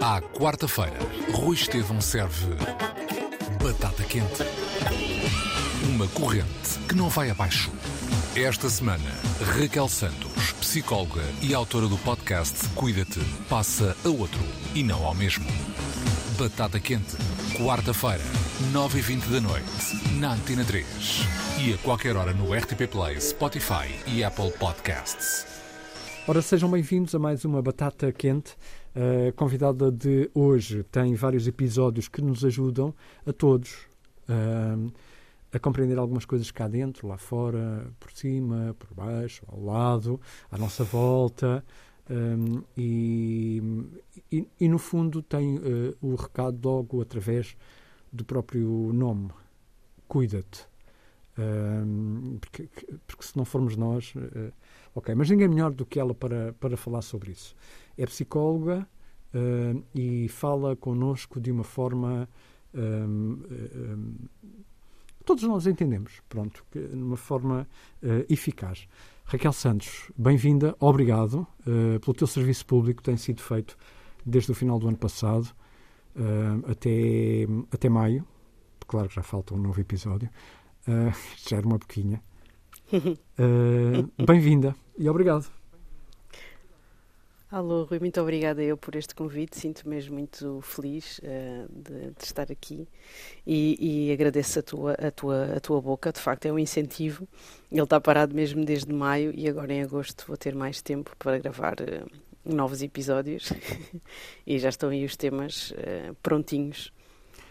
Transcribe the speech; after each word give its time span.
À 0.00 0.20
quarta-feira, 0.20 0.98
Rui 1.32 1.54
Estevão 1.54 2.00
serve 2.00 2.54
batata 3.62 4.02
quente. 4.02 4.42
Uma 5.88 6.08
corrente 6.08 6.78
que 6.88 6.94
não 6.96 7.08
vai 7.08 7.30
abaixo. 7.30 7.70
Esta 8.34 8.68
semana, 8.68 9.10
Raquel 9.56 9.88
Santos, 9.88 10.52
psicóloga 10.60 11.22
e 11.40 11.54
autora 11.54 11.86
do 11.86 11.96
podcast 11.98 12.68
Cuida-te, 12.70 13.20
passa 13.48 13.96
a 14.04 14.08
outro 14.08 14.42
e 14.74 14.82
não 14.82 15.04
ao 15.04 15.14
mesmo. 15.14 15.46
Batata 16.36 16.80
quente, 16.80 17.16
quarta-feira, 17.56 18.24
9h20 18.72 19.26
da 19.30 19.40
noite, 19.40 20.18
na 20.18 20.32
Antena 20.32 20.64
3. 20.64 20.86
E 21.60 21.74
a 21.74 21.78
qualquer 21.78 22.16
hora 22.16 22.32
no 22.32 22.52
RTP 22.52 22.88
Play, 22.90 23.20
Spotify 23.20 23.94
e 24.06 24.24
Apple 24.24 24.50
Podcasts. 24.52 25.51
Ora, 26.28 26.40
sejam 26.40 26.70
bem-vindos 26.70 27.12
a 27.16 27.18
mais 27.18 27.44
uma 27.44 27.60
Batata 27.60 28.12
Quente. 28.12 28.56
A 28.94 29.32
convidada 29.32 29.90
de 29.90 30.30
hoje 30.32 30.84
tem 30.84 31.16
vários 31.16 31.48
episódios 31.48 32.06
que 32.06 32.22
nos 32.22 32.44
ajudam 32.44 32.94
a 33.26 33.32
todos 33.32 33.88
uh, 34.28 34.92
a 35.52 35.58
compreender 35.58 35.98
algumas 35.98 36.24
coisas 36.24 36.48
cá 36.52 36.68
dentro, 36.68 37.08
lá 37.08 37.18
fora, 37.18 37.90
por 37.98 38.12
cima, 38.12 38.76
por 38.78 38.94
baixo, 38.94 39.44
ao 39.48 39.60
lado, 39.64 40.20
à 40.48 40.56
nossa 40.56 40.84
volta. 40.84 41.64
Um, 42.08 42.62
e, 42.76 43.60
e, 44.30 44.46
e, 44.60 44.68
no 44.68 44.78
fundo 44.78 45.22
tem 45.22 45.56
uh, 45.56 45.96
o 46.00 46.14
recado 46.14 46.56
logo 46.64 47.02
através 47.02 47.56
do 48.12 48.24
próprio 48.24 48.92
nome 48.92 49.30
cuida-te 50.06 50.71
porque, 52.40 52.68
porque 53.06 53.24
se 53.24 53.36
não 53.36 53.44
formos 53.44 53.76
nós 53.76 54.14
uh, 54.14 54.52
ok, 54.94 55.14
mas 55.14 55.30
ninguém 55.30 55.48
melhor 55.48 55.72
do 55.72 55.86
que 55.86 55.98
ela 55.98 56.14
para, 56.14 56.52
para 56.54 56.76
falar 56.76 57.02
sobre 57.02 57.32
isso 57.32 57.54
é 57.96 58.04
psicóloga 58.04 58.86
uh, 59.34 59.84
e 59.94 60.28
fala 60.28 60.76
connosco 60.76 61.40
de 61.40 61.50
uma 61.50 61.64
forma 61.64 62.28
um, 62.74 63.38
um, 63.76 64.14
todos 65.24 65.44
nós 65.44 65.66
entendemos 65.66 66.20
pronto, 66.28 66.64
de 66.72 66.94
uma 66.94 67.16
forma 67.16 67.66
eficaz 68.28 68.86
Raquel 69.24 69.52
Santos, 69.54 70.10
bem-vinda, 70.14 70.76
obrigado 70.78 71.46
uh, 71.60 71.98
pelo 72.00 72.12
teu 72.14 72.26
serviço 72.26 72.66
público 72.66 72.98
que 72.98 73.04
tem 73.04 73.16
sido 73.16 73.40
feito 73.40 73.78
desde 74.26 74.52
o 74.52 74.54
final 74.54 74.78
do 74.78 74.88
ano 74.88 74.98
passado 74.98 75.48
uh, 76.14 76.70
até, 76.70 77.46
até 77.72 77.88
maio. 77.88 78.26
Claro 78.86 79.08
que 79.08 79.14
já 79.14 79.22
falta 79.22 79.54
um 79.54 79.56
novo 79.56 79.80
episódio. 79.80 80.28
Uh, 80.88 81.12
já 81.48 81.56
era 81.58 81.66
uma 81.66 81.78
boquinha. 81.78 82.22
bem-vinda 84.26 84.74
e 84.98 85.08
obrigado. 85.08 85.50
Alô, 87.52 87.84
Rui, 87.84 88.00
muito 88.00 88.18
obrigada 88.18 88.62
eu 88.62 88.78
por 88.78 88.96
este 88.96 89.14
convite. 89.14 89.58
Sinto 89.58 89.86
mesmo 89.86 90.14
muito 90.14 90.62
feliz 90.62 91.18
uh, 91.18 91.68
de, 91.70 92.10
de, 92.12 92.24
estar 92.24 92.50
aqui 92.50 92.88
e, 93.46 94.06
e, 94.08 94.10
agradeço 94.10 94.58
a 94.58 94.62
tua, 94.62 94.92
a, 94.94 95.10
tua, 95.10 95.56
a 95.56 95.60
tua 95.60 95.78
boca. 95.78 96.10
De 96.10 96.18
facto, 96.18 96.46
é 96.46 96.52
um 96.52 96.58
incentivo. 96.58 97.28
Ele 97.70 97.82
está 97.82 98.00
parado 98.00 98.34
mesmo 98.34 98.64
desde 98.64 98.90
maio 98.90 99.34
e 99.34 99.46
agora 99.46 99.70
em 99.70 99.82
agosto 99.82 100.24
vou 100.26 100.36
ter 100.38 100.54
mais 100.54 100.80
tempo 100.80 101.14
para 101.18 101.38
gravar 101.38 101.74
uh, 101.74 102.10
novos 102.42 102.80
episódios 102.80 103.52
e 104.46 104.58
já 104.58 104.70
estão 104.70 104.88
aí 104.88 105.04
os 105.04 105.14
temas 105.14 105.72
uh, 105.72 106.14
prontinhos 106.22 106.90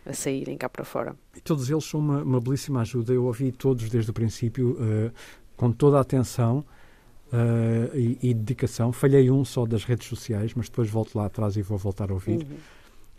a 0.06 0.14
saírem 0.14 0.58
cá 0.58 0.68
para 0.68 0.84
fora. 0.84 1.16
E 1.36 1.42
todos 1.42 1.70
eles 1.70 1.86
são 1.86 2.00
uma, 2.00 2.24
uma 2.24 2.40
belíssima 2.40 2.82
ajuda. 2.82 3.14
Eu 3.14 3.26
ouvi 3.26 3.52
todos 3.52 3.90
desde 3.90 4.10
o 4.10 4.14
princípio 4.14 4.78
com 5.56 5.72
toda 5.72 6.00
a 6.00 6.02
atenção 6.02 6.66
uh, 7.32 7.96
e, 7.96 8.18
e, 8.22 8.34
dedicação. 8.34 8.92
Falhei 8.92 9.30
um 9.30 9.44
só 9.46 9.66
das 9.66 9.84
redes 9.84 10.08
sociais, 10.08 10.54
mas 10.56 10.70
depois 10.70 10.90
volto 10.90 11.16
lá 11.16 11.26
atrás 11.26 11.56
e 11.56 11.62
vou 11.62 11.78
voltar 11.78 12.10
a 12.10 12.14
ouvir. 12.14 12.46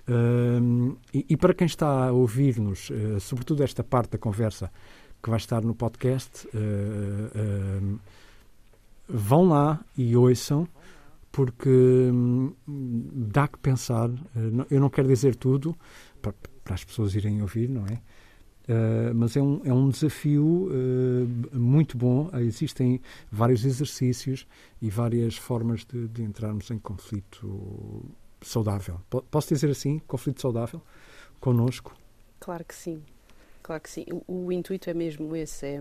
Uhum. 0.09 0.93
Uh, 0.93 0.99
e, 1.15 1.27
e, 1.31 1.37
para 1.37 1.55
quem 1.55 1.67
está 1.67 2.09
a 2.09 2.13
ouvir-nos, 2.13 2.91
uh, 2.91 3.21
sobretudo 3.21 3.63
esta 3.63 3.85
parte 3.85 4.11
da 4.11 4.19
conversa 4.19 4.71
que 5.23 5.31
vai 5.31 5.39
estar 5.39 5.63
no 5.63 5.73
podcast, 5.73 6.49
vão 9.09 9.49
lá 9.49 9.81
e 9.97 10.17
ouçam, 10.17 10.67
porque 11.31 11.69
um, 11.69 12.53
dá 12.67 13.47
que 13.47 13.57
pensar. 13.59 14.11
eu 14.69 14.81
não 14.81 14.91
quero 14.91 15.07
dizer 15.07 15.37
tudo 15.37 15.77
para, 16.63 16.75
as 16.75 16.85
pessoas 16.85 17.15
irem 17.15 17.43
ouvir, 17.43 17.69
não 17.69 17.87
é? 17.87 18.01
Uh, 18.69 19.13
mas 19.15 19.37
é 19.37 19.43
um, 19.43 19.61
é 19.65 19.73
um 19.73 19.89
desafio 19.89 20.69
uh, 20.71 21.59
muito 21.59 21.97
bom. 21.97 22.31
Existem 22.35 23.01
vários 23.31 23.65
exercícios 23.65 24.47
e 24.81 24.89
várias 24.89 25.37
formas 25.37 25.85
de, 25.85 26.07
de 26.09 26.23
entrarmos 26.23 26.71
em 26.71 26.79
conflito 26.79 28.05
saudável. 28.41 29.01
P 29.11 29.21
posso 29.31 29.49
dizer 29.53 29.71
assim? 29.71 29.99
Conflito 30.07 30.41
saudável 30.41 30.81
conosco? 31.41 31.97
Claro 32.39 32.65
que 32.65 32.75
sim. 32.75 33.03
Claro 33.63 33.83
que 33.83 33.91
sim. 33.91 34.05
O, 34.27 34.47
o 34.47 34.53
intuito 34.53 34.91
é 34.91 34.95
mesmo 34.95 35.35
esse: 35.35 35.67
é, 35.67 35.81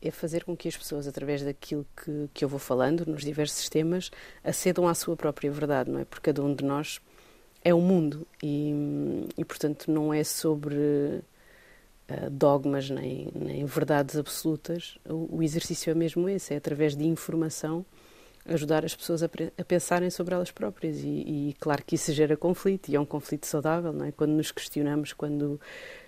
é, 0.00 0.10
fazer 0.10 0.44
com 0.44 0.56
que 0.56 0.68
as 0.68 0.76
pessoas, 0.76 1.06
através 1.06 1.42
daquilo 1.42 1.86
que, 1.96 2.28
que 2.34 2.44
eu 2.44 2.48
vou 2.48 2.58
falando 2.58 3.06
nos 3.06 3.22
diversos 3.22 3.68
temas, 3.68 4.10
acedam 4.42 4.88
à 4.88 4.94
sua 4.94 5.16
própria 5.16 5.50
verdade, 5.50 5.90
não 5.90 6.00
é? 6.00 6.04
Porque 6.04 6.32
cada 6.32 6.42
um 6.42 6.54
de 6.54 6.64
nós 6.64 7.00
é 7.64 7.72
o 7.72 7.80
mundo 7.80 8.26
e, 8.42 8.72
e, 9.36 9.44
portanto, 9.44 9.90
não 9.90 10.12
é 10.12 10.24
sobre 10.24 11.22
eh, 12.08 12.30
dogmas 12.30 12.90
nem, 12.90 13.28
nem 13.34 13.64
verdades 13.64 14.16
absolutas. 14.16 14.98
O, 15.08 15.38
o, 15.38 15.42
exercício 15.42 15.90
é 15.90 15.94
mesmo 15.94 16.28
esse, 16.28 16.54
é 16.54 16.56
através 16.56 16.96
de 16.96 17.04
informação 17.04 17.84
ajudar 18.44 18.84
as 18.84 18.94
pessoas 18.94 19.22
a, 19.22 19.26
a 19.26 19.64
pensarem 19.64 20.10
sobre 20.10 20.34
elas 20.34 20.50
próprias 20.50 20.98
e, 20.98 21.06
e, 21.06 21.56
claro 21.60 21.84
que 21.84 21.94
isso 21.94 22.12
gera 22.12 22.36
conflito 22.36 22.88
e 22.88 22.96
é 22.96 23.00
um 23.00 23.04
conflito 23.04 23.46
saudável, 23.46 23.92
não 23.92 24.06
é? 24.06 24.12
Quando 24.12 24.32
nos 24.32 24.50
questionamos, 24.50 25.12
quando 25.12 25.60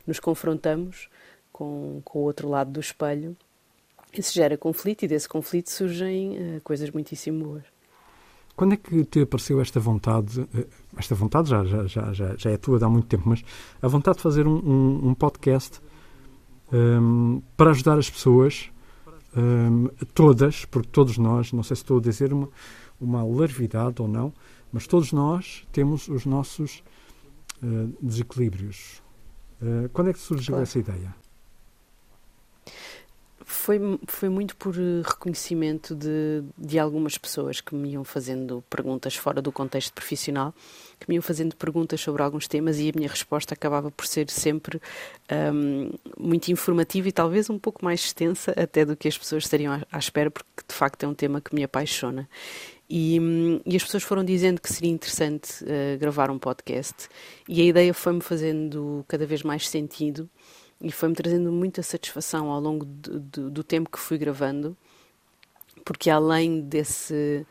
nos 0.07 0.19
confrontamos 0.19 1.09
com, 1.53 2.03
com 2.05 2.19
o 2.19 2.23
outro 2.23 2.49
lado 2.49 2.73
do 2.73 2.81
espelho, 2.81 3.37
isso 4.13 4.33
gera 4.33 4.57
conflito 4.57 5.05
e 5.05 5.09
desse 5.09 5.29
conflito 5.29 5.71
surgem 5.71 6.57
uh, 6.57 6.61
coisas 6.63 6.91
muitíssimo 6.91 7.45
boas. 7.45 7.74
Quando 8.57 8.75
é 8.75 8.77
que 8.77 9.05
te 9.05 9.23
apareceu 9.23 9.61
esta 9.61 9.81
vontade? 9.81 10.47
Eh, 10.55 10.67
esta 10.97 11.15
vontade 11.15 11.51
já, 11.51 11.65
já, 11.65 11.87
já, 11.87 12.13
já, 12.37 12.51
é 12.51 12.57
tua 12.57 12.85
há 12.85 12.89
muito 12.89 13.07
tempo, 13.09 13.29
mas 13.29 13.43
a 13.83 13.89
vontade 13.89 14.19
de 14.19 14.23
fazer 14.23 14.47
um, 14.47 14.57
um, 14.57 15.09
um 15.09 15.15
podcast 15.15 15.81
um, 16.73 17.43
para 17.57 17.71
ajudar 17.71 17.99
as 17.99 18.09
pessoas, 18.09 18.71
um, 19.37 19.89
todas, 20.15 20.65
porque 20.65 20.89
todos 20.91 21.19
nós, 21.19 21.53
não 21.53 21.63
sei 21.63 21.77
se 21.77 21.83
estou 21.83 21.99
a 21.99 22.01
dizer 22.01 22.33
uma, 22.33 22.49
uma 23.01 23.25
larvidade 23.25 24.01
ou 24.01 24.07
não, 24.07 24.33
mas 24.73 24.87
todos 24.87 25.13
nós 25.13 25.67
temos 25.73 26.09
os 26.09 26.25
nossos 26.25 26.83
uh, 27.63 27.93
desequilíbrios. 28.01 29.03
Uh, 29.61 29.89
quando 29.93 30.11
é 30.11 30.13
que 30.13 30.19
surgiu 30.19 30.53
claro. 30.53 30.63
essa 30.63 30.79
ideia? 30.79 31.24
Foi, 33.47 33.79
foi 34.07 34.31
muito 34.31 34.57
por 34.57 34.75
eh, 34.75 35.03
reconhecimento 35.05 35.95
de, 35.95 36.43
de 36.57 36.79
algumas 36.79 37.19
pessoas 37.19 37.61
que 37.61 37.75
me 37.75 37.91
iam 37.91 38.03
fazendo 38.03 38.65
perguntas 38.71 39.17
fora 39.17 39.43
do 39.43 39.53
contexto 39.53 39.93
profissional, 39.93 40.55
que 40.99 41.07
me 41.09 41.17
iam 41.17 41.23
fazendo 41.23 41.55
perguntas 41.55 42.01
sobre 42.01 42.23
alguns 42.23 42.49
temas 42.49 42.79
e 42.79 42.89
a 42.89 42.93
minha 42.97 43.09
resposta 43.09 43.53
acabava 43.53 43.91
por 43.91 44.07
ser 44.07 44.31
sempre 44.31 44.81
um, 45.53 45.91
muito 46.19 46.51
informativa 46.51 47.09
e 47.09 47.13
talvez 47.13 47.51
um 47.51 47.59
pouco 47.59 47.85
mais 47.85 48.01
extensa 48.01 48.53
até 48.57 48.85
do 48.85 48.97
que 48.97 49.07
as 49.07 49.19
pessoas 49.19 49.45
estariam 49.45 49.75
à, 49.75 49.83
à 49.93 49.99
espera, 49.99 50.31
porque 50.31 50.49
de 50.67 50.75
facto 50.75 51.03
é 51.03 51.07
um 51.07 51.15
tema 51.15 51.41
que 51.41 51.55
me 51.55 51.63
apaixona. 51.63 52.27
E, 52.89 53.19
hum, 53.19 53.61
e, 53.65 53.77
as 53.77 53.83
pessoas 53.83 54.03
foram 54.03 54.25
dizendo 54.25 54.61
que 54.61 54.73
seria 54.73 54.91
interessante 54.91 55.65
uh, 55.65 55.99
gravar 55.99 56.31
um 56.31 56.39
podcast, 56.39 57.09
e 57.49 57.61
a 57.61 57.65
ideia 57.65 57.93
foi-me 57.95 58.21
fazendo 58.21 59.05
cada 59.09 59.27
vez 59.27 59.43
mais 59.43 59.69
sentido 59.69 60.29
e 60.85 60.93
foi-me 60.93 61.15
trazendo 61.15 61.51
muita 61.51 61.83
satisfação 61.83 62.51
ao 62.51 62.61
longo 62.61 62.85
do, 62.85 63.65
tempo 63.65 63.91
que 63.91 63.99
fui 63.99 64.19
gravando, 64.19 64.77
porque 65.83 66.11
além 66.11 66.61
desse, 66.61 67.47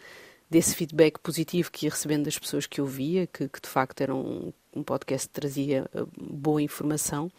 desse 0.49 0.75
feedback 0.75 1.19
positivo 1.19 1.71
que 1.71 1.87
ia 1.87 1.89
recebendo 1.89 2.25
das 2.25 2.37
pessoas 2.37 2.67
que 2.67 2.79
ouvia, 2.79 3.25
que, 3.25 3.49
que 3.49 3.59
de 3.59 3.67
facto 3.67 4.01
era 4.01 4.13
um, 4.13 4.53
um 4.75 4.83
podcast 4.83 5.27
que 5.27 5.33
trazia 5.33 5.89
uh, 5.95 6.07
boa 6.15 6.61
informação, 6.61 7.31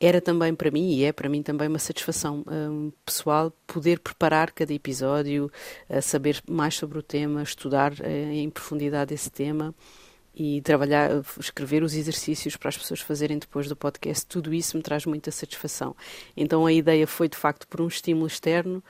era 0.00 0.20
também 0.20 0.54
para 0.54 0.70
mim, 0.70 0.94
e 0.94 1.04
é 1.04 1.12
para 1.12 1.28
mim 1.28 1.42
também 1.42 1.68
uma 1.68 1.78
satisfação 1.78 2.42
um, 2.46 2.90
pessoal, 3.04 3.52
poder 3.66 3.98
preparar 3.98 4.50
cada 4.52 4.72
episódio, 4.72 5.52
uh, 5.90 6.00
saber 6.00 6.42
mais 6.48 6.74
sobre 6.74 6.98
o 6.98 7.02
tema, 7.02 7.42
estudar 7.42 7.92
uh, 7.92 8.06
em 8.06 8.48
profundidade 8.48 9.12
esse 9.12 9.30
tema 9.30 9.74
e 10.38 10.62
trabalhar, 10.62 11.10
escrever 11.40 11.82
os 11.82 11.94
exercícios 11.94 12.56
para 12.56 12.68
as 12.68 12.78
pessoas 12.78 13.00
fazerem 13.00 13.38
depois 13.38 13.68
do 13.68 13.74
podcast, 13.74 14.24
tudo 14.24 14.54
isso 14.54 14.76
me 14.76 14.82
traz 14.82 15.04
muita 15.04 15.32
satisfação. 15.32 15.96
Então 16.36 16.64
a 16.64 16.72
ideia 16.72 17.06
foi 17.08 17.28
de 17.28 17.36
facto 17.36 17.66
por 17.66 17.80
um 17.80 17.88
estímulo 17.88 18.28
externo 18.28 18.82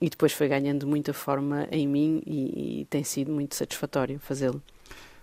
e 0.00 0.08
depois 0.08 0.32
foi 0.32 0.48
ganhando 0.48 0.86
muita 0.86 1.12
forma 1.12 1.68
em 1.70 1.86
mim 1.86 2.22
e, 2.26 2.80
e 2.80 2.84
tem 2.86 3.04
sido 3.04 3.30
muito 3.30 3.54
satisfatório 3.54 4.18
fazê-lo. 4.18 4.62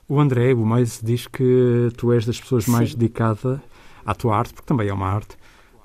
O 0.07 0.19
André, 0.19 0.53
o 0.53 0.65
mais 0.65 1.01
diz 1.01 1.25
que 1.25 1.89
tu 1.97 2.11
és 2.11 2.25
das 2.25 2.39
pessoas 2.39 2.65
Sim. 2.65 2.71
mais 2.71 2.93
dedicadas 2.93 3.59
à 4.05 4.13
tua 4.13 4.37
arte, 4.37 4.53
porque 4.53 4.67
também 4.67 4.87
é 4.87 4.93
uma 4.93 5.07
arte. 5.07 5.35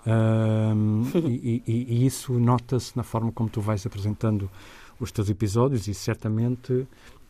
Um, 0.06 1.02
e, 1.14 1.62
e, 1.66 1.86
e, 1.88 2.06
isso 2.06 2.32
nota-se 2.34 2.96
na 2.96 3.02
forma 3.02 3.32
como 3.32 3.48
tu 3.48 3.60
vais 3.60 3.84
apresentando 3.86 4.50
os 5.00 5.10
teus 5.10 5.28
episódios 5.28 5.88
e 5.88 5.94
certamente 5.94 6.86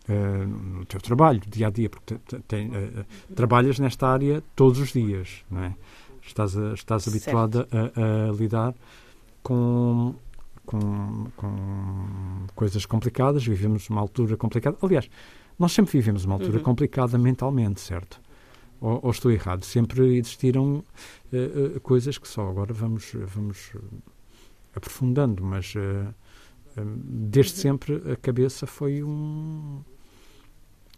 uh, 0.09 0.47
no 0.47 0.85
teu 0.85 1.01
trabalho, 1.01 1.41
dia 1.47 1.67
a 1.67 1.71
dia, 1.71 1.89
porque 1.91 2.17
te, 2.27 2.39
te, 2.41 2.57
uh, 2.57 3.35
trabalhas 3.35 3.79
nesta 3.79 4.09
área 4.09 4.43
todos 4.55 4.79
os 4.79 4.93
dias, 4.93 5.45
não 5.51 5.65
é? 5.65 5.75
Estás, 6.23 6.57
a, 6.57 6.75
estás 6.75 7.07
habituada 7.07 7.69
a, 7.71 8.31
a, 8.31 8.33
lidar 8.33 8.75
com, 9.45 10.15
com, 10.65 11.27
com, 11.37 12.47
coisas 12.55 12.85
complicadas, 12.85 13.47
vivemos 13.47 13.89
uma 13.89 14.01
altura 14.01 14.37
complicada. 14.37 14.77
Aliás, 14.83 15.09
nós 15.57 15.71
sempre 15.73 15.93
vivemos 15.93 16.25
uma 16.25 16.35
altura 16.35 16.59
uhum. 16.59 16.65
complicada 16.65 17.17
mentalmente, 17.17 17.81
certo? 17.81 18.21
Ou, 18.81 18.99
ou, 19.05 19.11
estou 19.13 19.31
errado? 19.31 19.65
Sempre 19.65 20.19
existiram 20.19 20.83
uh, 21.33 21.81
coisas 21.81 22.19
que 22.19 22.27
só 22.27 22.49
agora 22.49 22.75
vamos, 22.75 23.13
vamos 23.15 23.73
aprofundando, 24.75 25.45
mas 25.45 25.75
desde 26.77 27.55
uhum. 27.55 27.63
sempre 27.63 28.13
a 28.13 28.17
cabeça 28.17 28.67
foi 28.67 29.03
um 29.03 29.81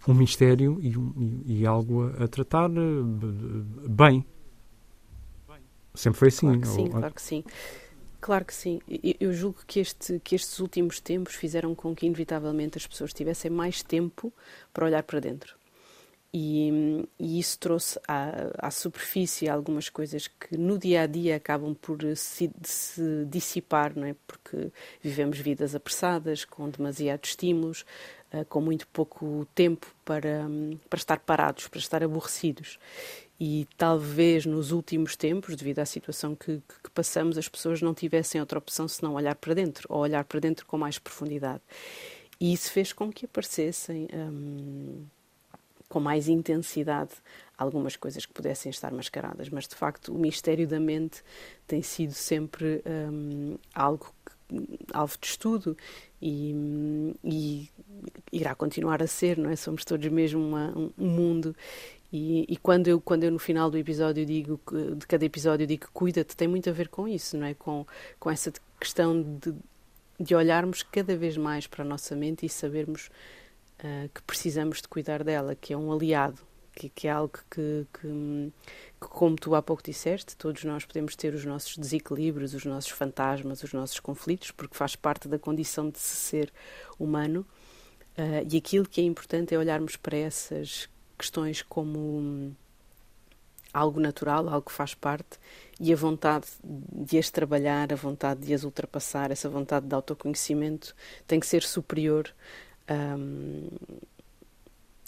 um 0.07 0.15
mistério 0.15 0.79
e, 0.81 0.97
um, 0.97 1.43
e, 1.45 1.61
e 1.61 1.67
algo 1.67 2.05
a, 2.05 2.25
a, 2.25 2.29
tratar 2.29 2.71
eh, 2.71 3.89
bem. 3.89 4.25
Sempre 5.95 6.19
foi 6.19 6.29
assim. 6.29 6.47
Claro 6.47 6.61
que 6.61 6.69
sim, 6.69 6.85
ou, 6.85 6.91
claro 6.91 7.15
que 7.15 7.23
sim. 7.23 7.45
Claro 8.21 8.45
que 8.45 8.55
sim. 8.55 8.81
Eu 9.21 9.33
julgo 9.33 9.59
que, 9.67 9.81
este, 9.81 10.21
que 10.21 10.35
estes 10.35 10.59
últimos 10.59 11.01
tempos 11.01 11.35
fizeram 11.35 11.75
com 11.75 11.95
que, 11.95 12.07
inevitavelmente, 12.07 12.79
as 12.79 12.87
pessoas 12.87 13.13
tivessem 13.13 13.51
mais 13.51 13.83
tempo 13.83 14.33
para 14.73 14.87
olhar 14.87 15.03
para 15.03 15.21
dentro. 15.21 15.57
E, 16.33 17.07
e, 17.19 17.39
isso 17.39 17.59
trouxe 17.59 17.99
à, 18.07 18.67
à, 18.67 18.71
superfície 18.71 19.49
algumas 19.49 19.89
coisas 19.89 20.27
que 20.27 20.59
no 20.59 20.79
dia 20.79 21.03
a 21.03 21.07
dia 21.07 21.37
acabam 21.37 21.75
por 21.75 21.99
se, 22.17 22.51
se, 22.63 23.25
dissipar, 23.27 23.97
não 23.97 24.07
é? 24.07 24.15
Porque 24.27 24.71
vivemos 25.01 25.39
vidas 25.39 25.75
apressadas, 25.75 26.45
com 26.45 26.69
demasiados 26.69 27.31
estímulos, 27.31 27.87
uh, 28.33 28.45
com 28.45 28.61
muito 28.61 28.87
pouco 28.89 29.47
tempo 29.55 29.87
para, 30.05 30.47
para 30.91 30.99
estar 30.99 31.19
parados, 31.21 31.67
para 31.67 31.79
estar 31.79 32.05
aborrecidos. 32.05 32.79
E 33.41 33.67
talvez 33.79 34.45
nos 34.45 34.71
últimos 34.71 35.17
tempos, 35.17 35.57
devido 35.57 35.79
à 35.79 35.87
situação 35.87 36.35
que, 36.35 36.61
que, 36.83 36.91
passamos, 36.91 37.39
as 37.39 37.49
pessoas 37.49 37.81
não 37.81 37.95
tivessem 37.95 38.39
outra 38.39 38.59
opção 38.59 38.87
senão 38.87 39.15
olhar 39.15 39.35
para 39.37 39.55
dentro, 39.55 39.87
ou 39.89 40.01
olhar 40.01 40.25
para 40.25 40.41
dentro 40.41 40.67
com 40.67 40.77
mais 40.77 40.99
profundidade. 40.99 41.63
E 42.39 42.53
isso 42.53 42.71
fez 42.71 42.93
com 42.93 43.11
que 43.11 43.25
aparecessem. 43.25 44.09
Um, 44.13 45.07
com 45.89 46.01
mais 46.01 46.29
intensidade 46.29 47.13
algumas 47.57 47.97
coisas 47.97 48.25
que 48.25 48.33
pudessem 48.33 48.71
estar 48.71 48.93
mascaradas, 48.93 49.49
mas 49.49 49.67
de 49.67 49.75
facto 49.75 50.15
o 50.15 50.19
mistério 50.19 50.67
da 50.67 50.79
mente 50.79 51.23
tem 51.67 51.83
sido 51.83 52.13
sempre 52.13 52.83
um, 52.87 53.57
algo 53.75 54.13
alvo 54.95 55.19
de 55.21 55.27
estudo 55.27 55.77
e, 56.23 57.15
e, 57.23 57.69
irá 58.33 58.55
continuar 58.55 59.03
a 59.03 59.07
ser, 59.07 59.37
não 59.37 59.51
é? 59.51 59.57
Somos 59.57 59.85
todos 59.85 60.09
mesmo 60.09 60.41
uma, 60.41 60.73
um 60.77 61.07
mundo 61.07 61.55
e, 62.11 62.47
e, 62.49 62.57
quando 62.57 62.89
eu 62.89 63.01
quando 63.01 63.25
eu 63.25 63.31
no 63.31 63.39
final 63.39 63.71
do 63.71 63.77
episódio 63.77 64.25
digo 64.25 64.59
de 64.97 65.07
cada 65.07 65.25
episódio 65.25 65.67
digo 65.67 65.89
cuida-te 65.93 66.35
tem 66.35 66.49
muito 66.49 66.71
a 66.71 66.73
ver 66.73 66.89
com 66.89 67.07
isso, 67.07 67.37
não 67.37 67.47
é? 67.47 67.55
Com 67.55 67.87
com 68.19 68.31
essa 68.31 68.53
questão 68.81 69.23
de 69.23 69.55
de 70.21 70.35
olharmos 70.35 70.83
cada 70.83 71.17
vez 71.17 71.37
mais 71.37 71.67
para 71.67 71.85
a 71.85 71.87
nossa 71.87 72.17
mente 72.17 72.45
e 72.45 72.49
sabermos 72.49 73.09
uh, 73.81 74.09
que 74.15 74.23
precisamos 74.23 74.81
de 74.81 74.89
cuidar 74.89 75.25
dela, 75.25 75.55
que 75.55 75.73
é 75.73 75.77
um 75.77 75.93
aliado, 75.93 76.41
que, 76.75 76.89
que 76.89 77.09
é 77.09 77.11
algo 77.11 77.33
que, 77.51 77.87
que, 77.93 78.53
que, 79.01 79.09
como 79.09 79.37
tu 79.37 79.55
há 79.55 79.63
pouco 79.63 79.83
disseste, 79.83 80.37
todos 80.37 80.63
nós 80.65 80.85
podemos 80.85 81.17
ter 81.17 81.35
os 81.35 81.45
nossos 81.45 81.77
desequilíbrios, 81.77 82.55
os 82.55 82.65
nossos 82.65 82.91
fantasmas, 82.91 83.63
os 83.63 83.73
nossos 83.73 83.99
conflitos, 83.99 84.51
porque 84.53 84.77
faz 84.77 84.95
parte 84.95 85.27
da 85.27 85.39
condição 85.39 85.91
de 85.91 85.99
se 85.99 86.17
ser 86.17 86.53
humano. 86.99 87.45
Uh, 88.17 88.47
e 88.51 88.57
aquilo 88.57 88.89
que 88.89 89.01
é 89.01 89.05
importante 89.05 89.55
é 89.55 89.59
olharmos 89.59 89.97
para 89.97 90.17
essas 90.17 90.89
questões 91.17 91.63
como 91.63 91.99
um, 91.99 92.55
algo 93.73 94.01
natural, 94.01 94.49
algo 94.49 94.67
que 94.67 94.73
faz 94.73 94.95
parte, 94.95 95.39
e 95.81 95.93
a 95.93 95.97
vontade 95.97 96.47
de 96.63 97.19
as 97.19 97.31
trabalhar, 97.31 97.93
a 97.93 97.97
vontade 97.97 98.41
de 98.41 98.55
as 98.55 98.65
ultrapassar, 98.65 99.31
essa 99.31 99.49
vontade 99.49 99.87
de 99.87 99.95
autoconhecimento 99.95 100.95
tem 101.27 101.39
que 101.39 101.47
ser 101.47 101.63
superior 101.63 102.33
um, 102.91 103.69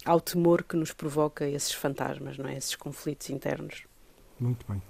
ao 0.04 0.20
temor 0.20 0.62
que 0.62 0.76
nos 0.76 0.92
provoca 0.92 1.46
esses 1.46 1.72
fantasmas, 1.72 2.38
não 2.38 2.46
é? 2.46 2.56
esses 2.56 2.74
conflitos 2.74 3.30
internos. 3.30 3.84
Muito 4.38 4.64
bem. 4.68 4.80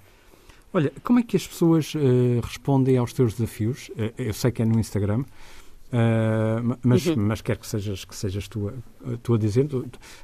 Olha, 0.73 0.93
como 1.03 1.19
é 1.19 1.23
que 1.23 1.37
as 1.37 1.47
pessoas 1.47 1.95
uh, 1.95 2.41
respondem 2.43 2.97
aos 2.97 3.13
teus 3.13 3.35
desafios? 3.35 3.89
Uh, 3.91 4.13
eu 4.17 4.33
sei 4.33 4.53
que 4.53 4.63
é 4.63 4.65
no 4.65 4.79
Instagram, 4.79 5.23
uh, 5.23 6.79
mas, 6.81 7.05
uhum. 7.07 7.17
mas 7.17 7.41
quero 7.41 7.59
que 7.59 7.67
sejas, 7.67 8.05
que 8.05 8.15
sejas 8.15 8.47
tu, 8.47 8.69
a, 8.69 9.17
tu 9.21 9.35
a 9.35 9.39
dizer. 9.39 9.67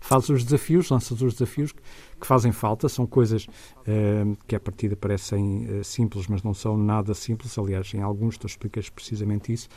fazes 0.01 0.29
os 0.29 0.45
desafios, 0.45 0.89
lanças 0.89 1.21
os 1.21 1.33
desafios 1.33 1.73
que, 1.73 1.83
que 2.21 2.27
fazem 2.27 2.53
falta, 2.53 2.89
são 2.89 3.07
coisas 3.07 3.47
que 4.47 4.55
à 4.55 4.61
partida 4.61 4.95
parecem 4.95 5.83
simples, 5.83 6.29
mas 6.29 6.45
não 6.45 6.55
são 6.55 6.77
nada 6.77 7.13
simples. 7.13 7.59
Aliás, 7.59 7.93
em 7.93 8.01
alguns 8.01 8.39
tu 8.39 8.47
explicas 8.47 8.89
precisamente 8.89 9.53
isso. 9.53 9.69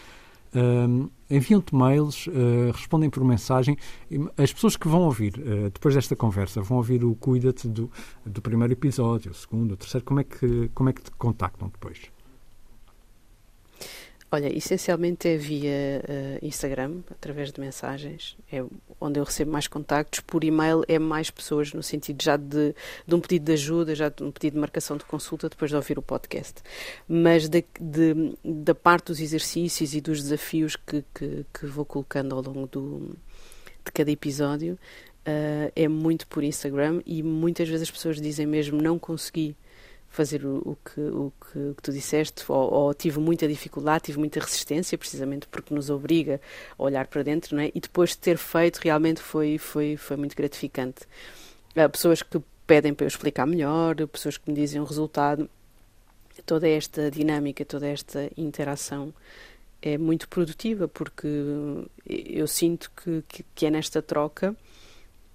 Uh, 0.56 1.10
enviam-te 1.30 1.76
mails, 1.76 2.28
uh, 2.28 2.72
respondem 2.74 3.10
por 3.10 3.24
mensagem. 3.24 3.78
As 4.38 4.52
pessoas 4.52 4.76
que 4.76 4.88
vão 4.88 5.02
ouvir, 5.02 5.34
uh, 5.38 5.70
depois 5.70 5.96
desta 5.96 6.16
conversa, 6.16 6.62
vão 6.62 6.78
ouvir 6.78 7.04
o 7.04 7.16
Cuida-te 7.16 7.68
do, 7.68 7.92
do 8.26 8.42
primeiro 8.42 8.74
episódio, 8.74 9.32
o 9.32 9.36
segundo, 9.36 9.74
o 9.74 9.78
terceiro. 9.78 10.06
Como 10.06 10.20
é 10.20 10.24
que, 10.24 10.70
como 10.74 10.90
é 10.90 10.94
que 10.94 11.04
te 11.04 11.12
contactam 11.12 11.70
depois? 11.70 12.12
Olha, 14.32 14.56
essencialmente 14.56 15.28
é 15.28 15.36
via 15.36 16.04
uh, 16.04 16.46
Instagram, 16.46 17.00
através 17.10 17.52
de 17.52 17.60
mensagens, 17.60 18.38
é 18.52 18.64
onde 19.02 19.20
eu 19.20 19.24
recebo 19.24 19.52
mais 19.52 19.68
contactos. 19.68 20.20
Por 20.20 20.44
e-mail 20.44 20.84
é 20.88 21.00
mais 21.00 21.32
pessoas, 21.32 21.74
no 21.74 21.82
sentido 21.82 22.22
já 22.22 22.38
de, 22.38 22.76
de 23.08 23.16
um 23.16 23.20
pedido 23.20 23.46
de 23.46 23.54
ajuda, 23.54 23.96
já 23.96 24.08
de 24.10 24.24
um 24.24 24.30
pedido 24.30 24.54
de 24.54 24.60
marcação 24.60 24.98
de 24.98 25.06
consulta, 25.06 25.50
depois 25.50 25.72
de 25.72 25.76
ouvir 25.76 25.98
o 25.98 26.02
podcast. 26.04 26.62
Mas 27.08 27.50
de, 27.50 27.66
de, 27.82 28.38
da 28.46 28.76
parte 28.76 29.08
dos 29.08 29.20
exercícios 29.20 29.96
e 29.96 30.02
dos 30.02 30.22
desafios 30.22 30.76
que, 30.76 31.04
que, 31.12 31.46
que 31.52 31.66
vou 31.66 31.84
colocando 31.84 32.36
ao 32.36 32.44
longo 32.44 32.68
do, 32.68 33.18
de 33.84 33.92
cada 33.92 34.12
episódio, 34.12 34.78
uh, 35.26 35.72
é 35.76 35.88
muito 35.88 36.28
por 36.28 36.44
Instagram 36.44 37.02
e 37.04 37.24
muitas 37.24 37.68
vezes 37.68 37.90
as 37.90 37.92
pessoas 37.92 38.22
dizem 38.22 38.46
mesmo 38.46 38.80
não 38.80 39.00
consegui 39.00 39.56
fazer 40.10 40.46
o, 40.46 40.58
o, 40.58 40.78
que, 40.84 41.00
o, 41.00 41.32
que, 41.40 41.60
o, 41.60 41.76
que, 41.76 41.82
tu 41.82 41.92
disseste, 41.92 42.44
ou, 42.48 42.74
ou, 42.74 42.94
tive 42.94 43.20
muita 43.20 43.48
dificuldade, 43.48 44.06
tive 44.06 44.20
muita 44.20 44.40
resistência, 44.40 44.98
precisamente 44.98 45.48
porque 45.48 45.74
nos 45.74 45.90
obriga 45.90 46.42
a 46.78 46.84
olhar 46.84 47.08
para 47.08 47.24
dentro, 47.24 47.56
não 47.56 47.64
é? 47.64 47.72
E 47.74 47.80
depois 47.80 48.12
de 48.12 48.18
ter 48.18 48.38
feito, 48.38 48.78
realmente 48.78 49.22
foi, 49.22 49.58
foi, 49.58 49.96
foi 49.96 50.18
muito 50.18 50.36
gratificante. 50.36 51.02
Há 51.76 51.88
pessoas 51.88 52.24
que 52.24 52.42
pedem 52.66 52.94
para 52.94 53.06
eu 53.06 53.08
explicar 53.08 53.46
melhor, 53.46 53.96
pessoas 54.08 54.38
que 54.38 54.50
me 54.50 54.56
dizem 54.56 54.82
o 54.82 54.84
resultado, 54.84 55.50
toda 56.46 56.68
esta 56.68 57.12
dinâmica, 57.12 57.64
toda 57.64 57.88
esta 57.88 58.30
interação 58.36 59.14
é 59.82 59.98
muito 59.98 60.28
produtiva, 60.28 60.88
porque 60.88 61.28
eu 62.06 62.48
sinto 62.48 62.92
que, 62.92 63.24
que, 63.28 63.46
que 63.56 63.66
é 63.66 63.70
nesta 63.70 64.02
troca 64.02 64.56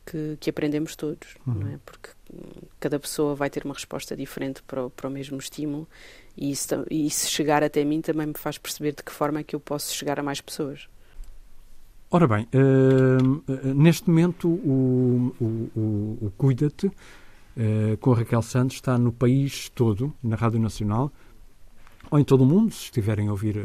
que, 0.05 0.37
que 0.39 0.51
aprendemos 0.51 0.95
todos, 0.97 1.37
uhum. 1.47 1.55
não 1.55 1.69
é? 1.69 1.79
Porque 1.85 2.11
cada 2.81 2.99
pessoa 2.99 3.35
vai 3.35 3.51
ter 3.51 3.65
uma 3.65 3.75
resposta 3.75 4.17
diferente 4.17 4.63
para 4.63 4.87
o, 4.87 4.91
para 4.91 5.09
o 5.09 5.11
mesmo 5.11 5.39
estímulo 5.39 5.89
e, 6.37 6.51
isso, 6.51 6.85
e 6.91 7.09
se 7.11 7.29
chegar 7.29 7.63
até 7.63 7.85
mim 7.85 8.01
também 8.01 8.27
me 8.27 8.35
faz 8.37 8.59
perceber 8.59 8.93
de 8.93 9.03
que 9.03 9.13
forma 9.13 9.41
é 9.41 9.43
que 9.43 9.55
eu 9.55 9.61
posso 9.61 9.95
chegar 9.95 10.19
a 10.19 10.23
mais 10.23 10.41
pessoas. 10.41 10.89
Ora 12.11 12.29
bem, 12.29 12.47
uh, 12.55 13.75
neste 13.75 14.09
momento 14.09 14.49
o, 14.49 15.35
o, 15.41 15.45
o, 15.79 16.19
o 16.27 16.33
Cuida-te 16.37 16.87
uh, 16.87 17.97
com 18.01 18.13
a 18.13 18.17
Raquel 18.17 18.43
Santos 18.43 18.77
está 18.77 18.97
no 18.97 19.13
país 19.13 19.69
todo, 19.71 20.15
na 20.23 20.37
Rádio 20.37 20.61
Nacional, 20.61 21.11
ou 22.11 22.19
em 22.19 22.25
todo 22.25 22.43
o 22.43 22.47
mundo, 22.47 22.73
se 22.73 22.85
estiverem 22.85 23.29
a 23.29 23.31
ouvir 23.31 23.57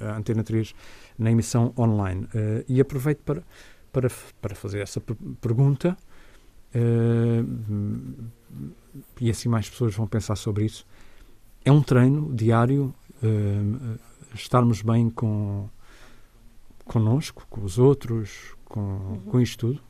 a, 0.00 0.12
a 0.12 0.16
Antena 0.16 0.42
3 0.42 0.74
na 1.18 1.30
emissão 1.30 1.72
online. 1.78 2.24
Uh, 2.24 2.64
e 2.66 2.80
aproveito 2.80 3.18
para 3.18 3.42
para, 3.94 4.08
para 4.42 4.54
fazer 4.56 4.80
essa 4.80 5.00
pergunta 5.40 5.96
uh, 6.74 8.24
e 9.20 9.30
assim 9.30 9.48
mais 9.48 9.68
pessoas 9.68 9.94
vão 9.94 10.06
pensar 10.06 10.36
sobre 10.36 10.64
isso. 10.64 10.86
É 11.64 11.72
um 11.72 11.82
treino 11.82 12.34
diário 12.34 12.94
uh, 13.22 13.98
estarmos 14.34 14.82
bem 14.82 15.08
com 15.08 15.68
connosco, 16.84 17.46
com 17.48 17.62
os 17.62 17.78
outros, 17.78 18.54
com, 18.64 18.80
uhum. 18.80 19.20
com 19.26 19.40
isto 19.40 19.58
tudo. 19.68 19.82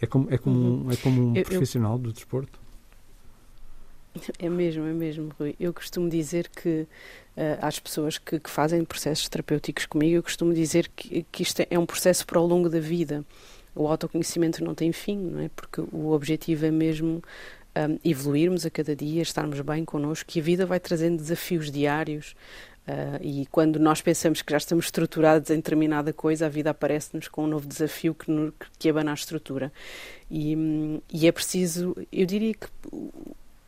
É 0.00 0.06
como, 0.06 0.28
é 0.30 0.38
como, 0.38 0.58
uhum. 0.58 0.90
é 0.90 0.96
como 0.96 1.28
um 1.28 1.36
eu, 1.36 1.44
profissional 1.44 1.92
eu... 1.92 1.98
do 1.98 2.12
desporto. 2.12 2.60
É 4.38 4.48
mesmo, 4.48 4.84
é 4.84 4.92
mesmo, 4.92 5.32
Rui. 5.38 5.54
Eu 5.58 5.72
costumo 5.72 6.08
dizer 6.10 6.48
que 6.48 6.86
uh, 7.36 7.58
às 7.62 7.78
pessoas 7.78 8.18
que, 8.18 8.38
que, 8.38 8.50
fazem 8.50 8.84
processos 8.84 9.28
terapêuticos 9.28 9.86
comigo, 9.86 10.16
eu 10.16 10.22
costumo 10.22 10.52
dizer 10.52 10.90
que, 10.94 11.24
que 11.30 11.42
isto 11.42 11.64
é 11.70 11.78
um 11.78 11.86
processo 11.86 12.26
para 12.26 12.38
o 12.40 12.46
longo 12.46 12.68
da 12.68 12.80
vida. 12.80 13.24
O 13.74 13.86
autoconhecimento 13.86 14.62
não 14.62 14.74
tem 14.74 14.92
fim, 14.92 15.18
não 15.18 15.40
é? 15.40 15.50
Porque 15.54 15.80
o 15.80 16.12
objetivo 16.12 16.66
é 16.66 16.70
mesmo 16.70 17.22
um, 17.76 17.98
evoluirmos 18.04 18.66
a 18.66 18.70
cada 18.70 18.94
dia, 18.94 19.22
estarmos 19.22 19.60
bem 19.60 19.84
connosco, 19.84 20.28
que 20.28 20.40
a 20.40 20.42
vida 20.42 20.66
vai 20.66 20.78
trazendo 20.78 21.16
desafios 21.16 21.70
diários, 21.70 22.34
Uh, 22.82 23.22
e 23.22 23.46
quando 23.46 23.78
nós 23.78 24.02
pensamos 24.02 24.42
que 24.42 24.50
já 24.50 24.56
estamos 24.56 24.86
estruturados 24.86 25.50
em 25.50 25.56
determinada 25.56 26.12
coisa, 26.12 26.46
a 26.46 26.48
vida 26.48 26.70
aparece-nos 26.70 27.28
com 27.28 27.44
um 27.44 27.46
novo 27.46 27.64
desafio 27.64 28.12
que, 28.12 28.28
no, 28.28 28.52
que 28.76 28.88
abana 28.88 29.12
a 29.12 29.14
estrutura. 29.14 29.72
E, 30.28 31.00
e, 31.12 31.28
é 31.28 31.30
preciso, 31.30 31.96
eu 32.10 32.26
diria 32.26 32.54
que 32.54 32.66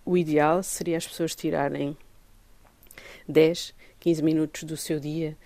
o 0.04 0.18
ideal 0.18 0.64
seria 0.64 0.96
as 0.96 1.06
pessoas 1.06 1.32
tirarem 1.32 1.96
10, 3.28 3.72
15 4.00 4.22
minutos 4.22 4.64
do 4.64 4.76
seu 4.76 4.98
dia 4.98 5.36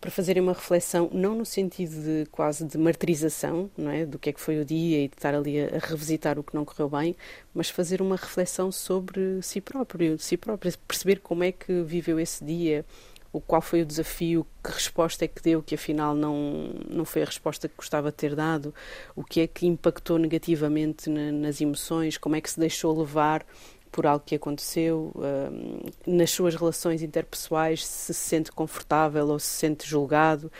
para 0.00 0.10
fazerem 0.10 0.42
uma 0.42 0.52
reflexão, 0.52 1.10
não 1.12 1.34
no 1.34 1.44
sentido 1.44 1.90
de 1.90 2.26
quase 2.30 2.64
de 2.64 2.78
martirização, 2.78 3.68
não 3.76 3.90
é, 3.90 4.06
do 4.06 4.18
que 4.18 4.30
é 4.30 4.32
que 4.32 4.40
foi 4.40 4.60
o 4.60 4.64
dia 4.64 5.04
e 5.04 5.08
de 5.08 5.16
estar 5.16 5.34
ali 5.34 5.60
a, 5.60 5.78
revisitar 5.78 6.38
o 6.38 6.44
que 6.44 6.54
não 6.54 6.64
correu 6.64 6.88
bem, 6.88 7.16
mas 7.52 7.68
fazer 7.68 8.00
uma 8.00 8.16
reflexão 8.16 8.70
sobre 8.70 9.42
si 9.42 9.60
próprio, 9.60 10.18
si 10.18 10.36
próprio, 10.36 10.72
perceber 10.86 11.20
como 11.20 11.42
é 11.42 11.50
que 11.50 11.82
viveu 11.82 12.20
esse 12.20 12.44
dia, 12.44 12.84
o 13.32 13.40
qual 13.40 13.60
foi 13.60 13.82
o 13.82 13.86
desafio, 13.86 14.46
que 14.64 14.70
resposta 14.70 15.24
é 15.24 15.28
que 15.28 15.42
deu, 15.42 15.62
que 15.62 15.74
afinal 15.74 16.14
não, 16.14 16.70
não 16.88 17.04
foi 17.04 17.22
a 17.22 17.26
resposta 17.26 17.68
que 17.68 17.76
gostava 17.76 18.10
de 18.10 18.16
ter 18.16 18.34
dado, 18.34 18.74
o 19.14 19.22
que 19.22 19.40
é 19.40 19.46
que 19.46 19.66
impactou 19.66 20.18
negativamente 20.18 21.10
na, 21.10 21.30
nas 21.32 21.60
emoções, 21.60 22.16
como 22.16 22.36
é 22.36 22.40
que 22.40 22.50
se 22.50 22.58
deixou 22.58 22.98
levar 22.98 23.44
por 23.90 24.06
algo 24.06 24.24
que 24.24 24.34
aconteceu, 24.34 25.12
uh, 25.14 25.90
nas 26.06 26.30
suas 26.30 26.54
relações 26.54 27.02
interpessoais, 27.02 27.86
se 27.86 28.14
se 28.14 28.20
sente 28.20 28.52
confortável 28.52 29.28
ou 29.28 29.38
se 29.38 29.48
sente 29.48 29.88
julgado. 29.88 30.50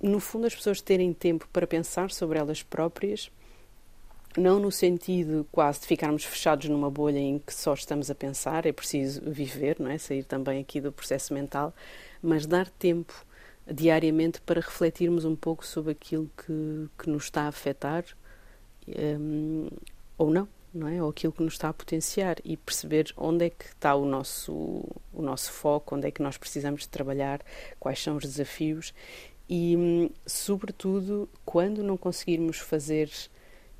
No 0.00 0.20
fundo, 0.20 0.46
as 0.46 0.54
pessoas 0.54 0.80
terem 0.80 1.12
tempo 1.12 1.48
para 1.52 1.66
pensar 1.66 2.10
sobre 2.10 2.38
elas 2.38 2.62
próprias, 2.62 3.30
não 4.36 4.60
no 4.60 4.70
sentido 4.70 5.46
quase 5.50 5.80
de 5.80 5.86
ficarmos 5.86 6.24
fechados 6.24 6.68
numa 6.68 6.90
bolha 6.90 7.18
em 7.18 7.38
que 7.38 7.52
só 7.52 7.74
estamos 7.74 8.10
a 8.10 8.14
pensar, 8.14 8.66
é 8.66 8.72
preciso 8.72 9.22
viver, 9.30 9.76
não 9.80 9.90
é? 9.90 9.98
Sair 9.98 10.22
também 10.22 10.60
aqui 10.60 10.80
do 10.80 10.92
processo 10.92 11.34
mental, 11.34 11.74
mas 12.22 12.46
dar 12.46 12.68
tempo 12.68 13.26
diariamente 13.66 14.40
para 14.40 14.60
refletirmos 14.60 15.24
um 15.24 15.34
pouco 15.34 15.66
sobre 15.66 15.92
aquilo 15.92 16.30
que, 16.36 16.88
que 16.98 17.10
nos 17.10 17.24
está 17.24 17.42
a 17.42 17.48
afetar 17.48 18.04
um, 18.88 19.68
ou 20.16 20.30
não 20.30 20.48
não 20.72 20.88
é? 20.88 21.02
Ou 21.02 21.10
aquilo 21.10 21.32
que 21.32 21.42
nos 21.42 21.54
está 21.54 21.68
a 21.68 21.72
potenciar 21.72 22.36
e 22.44 22.56
perceber 22.56 23.12
onde 23.16 23.46
é 23.46 23.50
que 23.50 23.66
está 23.66 23.94
o 23.94 24.04
nosso, 24.04 24.52
o 25.12 25.22
nosso 25.22 25.52
foco, 25.52 25.96
onde 25.96 26.06
é 26.06 26.10
que 26.10 26.22
nós 26.22 26.36
precisamos 26.36 26.82
de 26.82 26.88
trabalhar, 26.88 27.40
quais 27.78 28.02
são 28.02 28.16
os 28.16 28.24
desafios 28.24 28.92
e, 29.48 30.10
sobretudo, 30.26 31.28
quando 31.44 31.82
não 31.82 31.96
conseguirmos 31.96 32.58
fazer 32.58 33.10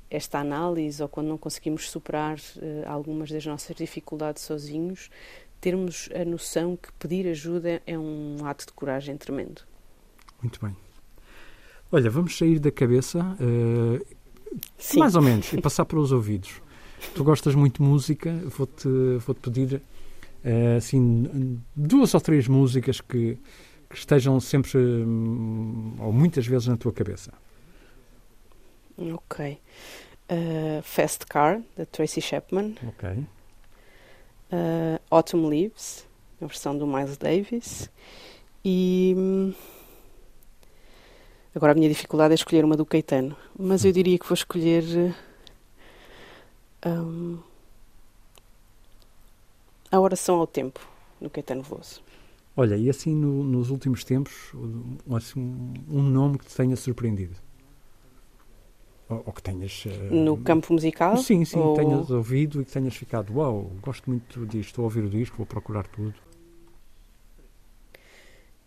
esta 0.09 0.39
análise 0.39 1.01
ou 1.03 1.07
quando 1.07 1.27
não 1.27 1.37
conseguimos 1.37 1.89
superar 1.89 2.37
uh, 2.37 2.87
algumas 2.87 3.29
das 3.29 3.45
nossas 3.45 3.75
dificuldades 3.75 4.41
sozinhos, 4.41 5.11
termos 5.61 6.09
a 6.19 6.25
noção 6.25 6.75
que 6.75 6.91
pedir 6.93 7.27
ajuda 7.27 7.81
é 7.85 7.97
um 7.97 8.37
ato 8.43 8.65
de 8.65 8.73
coragem 8.73 9.15
tremendo. 9.15 9.61
Muito 10.41 10.59
bem. 10.65 10.75
Olha, 11.91 12.09
vamos 12.09 12.35
sair 12.35 12.57
da 12.57 12.71
cabeça, 12.71 13.19
uh, 13.19 14.97
mais 14.97 15.15
ou 15.15 15.21
menos, 15.21 15.53
e 15.53 15.61
passar 15.61 15.85
para 15.85 15.99
os 15.99 16.11
ouvidos. 16.11 16.59
Tu 17.15 17.23
gostas 17.23 17.55
muito 17.55 17.81
de 17.81 17.87
música, 17.87 18.31
vou-te 18.45 18.87
vou 19.25 19.35
-te 19.35 19.41
pedir 19.41 19.81
uh, 20.43 20.77
assim, 20.77 21.59
duas 21.75 22.13
ou 22.13 22.21
três 22.21 22.47
músicas 22.47 23.01
que, 23.01 23.37
que 23.89 23.95
estejam 23.95 24.39
sempre 24.39 24.77
um, 24.77 25.95
ou 25.99 26.11
muitas 26.11 26.45
vezes 26.45 26.67
na 26.67 26.77
tua 26.77 26.91
cabeça. 26.91 27.33
Ok. 28.97 29.57
Uh, 30.29 30.81
Fast 30.83 31.25
Car, 31.25 31.61
da 31.75 31.85
Tracy 31.85 32.21
Chapman. 32.21 32.75
Ok. 32.87 33.09
Uh, 34.51 34.99
Autumn 35.09 35.47
Leaves, 35.47 36.05
a 36.41 36.45
versão 36.45 36.77
do 36.77 36.85
Miles 36.85 37.17
Davis. 37.17 37.89
E. 38.63 39.13
Hum, 39.17 39.53
agora 41.55 41.71
a 41.71 41.75
minha 41.75 41.89
dificuldade 41.89 42.33
é 42.33 42.35
escolher 42.35 42.65
uma 42.65 42.75
do 42.75 42.85
Caetano, 42.85 43.35
mas 43.57 43.85
eu 43.85 43.91
diria 43.91 44.19
que 44.19 44.25
vou 44.25 44.35
escolher 44.35 45.15
um, 46.85 47.39
a 49.91 49.99
oração 49.99 50.39
ao 50.39 50.47
tempo, 50.47 50.79
do 51.19 51.29
Caetano 51.29 51.63
Veloso. 51.63 52.01
Olha, 52.55 52.75
e 52.75 52.89
assim 52.89 53.15
no, 53.15 53.43
nos 53.43 53.69
últimos 53.69 54.03
tempos, 54.03 54.51
assim, 55.15 55.73
um 55.89 56.01
nome 56.01 56.37
que 56.37 56.45
te 56.45 56.55
tenha 56.55 56.75
surpreendido? 56.75 57.35
Ou, 59.07 59.23
ou 59.25 59.33
que 59.33 59.41
tenhas. 59.41 59.85
Uh, 59.85 60.13
no 60.13 60.37
campo 60.37 60.73
musical? 60.73 61.17
Sim, 61.17 61.43
sim, 61.45 61.57
ou... 61.57 61.73
tenhas 61.75 62.09
ouvido 62.11 62.61
e 62.61 62.65
que 62.65 62.71
tenhas 62.71 62.95
ficado, 62.95 63.33
uau, 63.33 63.53
wow, 63.55 63.71
gosto 63.81 64.09
muito 64.09 64.45
disto, 64.45 64.69
estou 64.69 64.83
a 64.83 64.85
ouvir 64.85 65.03
o 65.03 65.09
disco, 65.09 65.37
vou 65.37 65.45
procurar 65.45 65.87
tudo. 65.87 66.13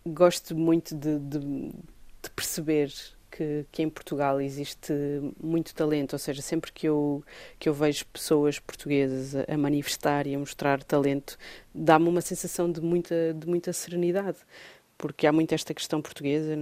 Gosto 0.05 0.55
muito 0.55 0.95
de, 0.95 1.17
de, 1.19 1.39
de 1.39 2.29
perceber 2.35 2.91
que, 3.35 3.65
que, 3.71 3.81
em 3.81 3.89
Portugal 3.89 4.39
existe 4.39 4.93
muito 5.41 5.73
talento, 5.73 6.13
ou 6.13 6.19
seja, 6.19 6.41
sempre 6.41 6.71
que 6.71 6.87
eu, 6.87 7.23
que 7.57 7.67
eu 7.67 7.73
vejo 7.73 8.05
pessoas 8.07 8.59
portuguesas 8.59 9.35
a, 9.47 9.57
manifestar 9.57 10.27
e 10.27 10.35
a 10.35 10.39
mostrar 10.39 10.83
talento, 10.83 11.37
dá-me 11.73 12.07
uma 12.07 12.21
sensação 12.21 12.71
de 12.71 12.79
muita, 12.79 13.33
de 13.33 13.47
muita 13.47 13.73
serenidade, 13.73 14.37
porque 14.97 15.25
há 15.25 15.31
muito 15.31 15.53
esta 15.53 15.73
questão 15.73 16.01
portuguesa, 16.01 16.55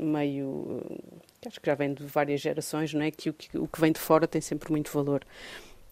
meio. 0.00 0.82
acho 1.46 1.60
que 1.60 1.66
já 1.66 1.74
vem 1.74 1.92
de 1.92 2.04
várias 2.04 2.40
gerações, 2.40 2.94
não 2.94 3.02
é? 3.02 3.10
Que 3.10 3.28
o, 3.30 3.34
que 3.34 3.58
o 3.58 3.68
que 3.68 3.80
vem 3.80 3.92
de 3.92 4.00
fora 4.00 4.26
tem 4.26 4.40
sempre 4.40 4.70
muito 4.70 4.90
valor. 4.90 5.22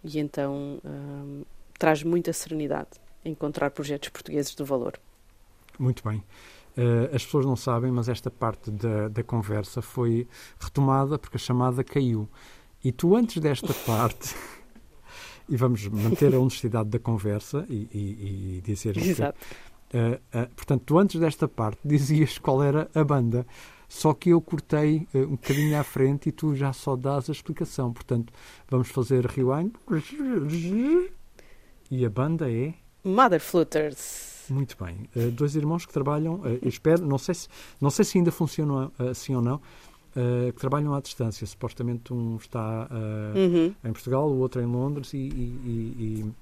E 0.03 0.19
então 0.19 0.81
hum, 0.85 1.45
traz 1.79 2.03
muita 2.03 2.33
serenidade 2.33 2.91
encontrar 3.25 3.71
projetos 3.71 4.09
portugueses 4.09 4.55
de 4.55 4.65
valor. 4.65 4.99
Muito 5.79 6.03
bem. 6.09 6.23
Uh, 6.77 7.15
as 7.15 7.25
pessoas 7.25 7.47
não 7.47 7.55
sabem, 7.55 7.93
mas 7.93 8.09
esta 8.09 8.31
parte 8.31 8.71
da, 8.71 9.09
da 9.09 9.23
conversa 9.23 9.81
foi 9.81 10.27
retomada 10.59 11.19
porque 11.19 11.37
a 11.37 11.41
chamada 11.41 11.85
caiu. 11.85 12.29
E 12.83 12.91
tu, 12.91 13.15
antes 13.15 13.41
desta 13.41 13.73
parte, 13.87 14.35
e 15.49 15.57
vamos 15.57 15.87
manter 15.89 16.35
a 16.35 16.39
honestidade 16.39 16.89
da 16.89 16.99
conversa 16.99 17.65
e, 17.69 17.89
e, 17.93 18.59
e 18.59 18.61
dizer. 18.63 18.97
Exato. 18.97 19.39
Que, 19.89 19.97
uh, 19.97 20.43
uh, 20.43 20.55
portanto, 20.55 20.83
tu, 20.85 20.99
antes 20.99 21.21
desta 21.21 21.47
parte, 21.47 21.81
dizias 21.87 22.39
qual 22.39 22.63
era 22.63 22.91
a 22.95 23.05
banda. 23.05 23.47
Só 23.89 24.13
que 24.13 24.31
eu 24.31 24.41
cortei 24.41 25.07
uh, 25.15 25.19
um 25.19 25.33
bocadinho 25.33 25.79
à 25.79 25.85
frente 25.85 26.29
e 26.29 26.33
tu 26.33 26.57
já 26.57 26.73
só 26.73 26.97
dás 26.97 27.29
a 27.29 27.33
explicação. 27.33 27.93
Portanto, 27.93 28.33
vamos 28.69 28.89
fazer 28.89 29.27
rewind. 29.27 29.73
E 31.91 32.05
a 32.05 32.11
banda 32.11 32.51
é? 32.51 32.75
Mother 33.05 33.41
Flutters. 33.41 34.34
Muito 34.51 34.77
bem. 34.83 35.09
Uh, 35.15 35.31
dois 35.31 35.55
irmãos 35.57 35.87
que 35.87 35.93
trabalham, 35.93 36.37
uh, 36.37 36.59
espero, 36.63 37.07
não 37.07 37.19
sei, 37.19 37.35
se, 37.35 37.49
não 37.81 37.91
sei 37.91 38.05
se 38.05 38.19
ainda 38.19 38.31
funcionam 38.31 38.93
uh, 38.99 39.09
assim 39.09 39.35
ou 39.35 39.43
não, 39.43 39.57
uh, 39.57 40.53
que 40.53 40.61
trabalham 40.61 40.95
à 40.95 41.01
distância. 41.01 41.47
Supostamente 41.47 42.13
um 42.13 42.37
está 42.37 42.89
uhum. 43.35 43.75
em 43.85 43.93
Portugal, 43.93 44.29
o 44.29 44.39
outro 44.39 44.61
em 44.61 44.67
Londres 44.67 45.13
e, 45.15 45.19
e, 45.19 45.23
e, 45.25 46.33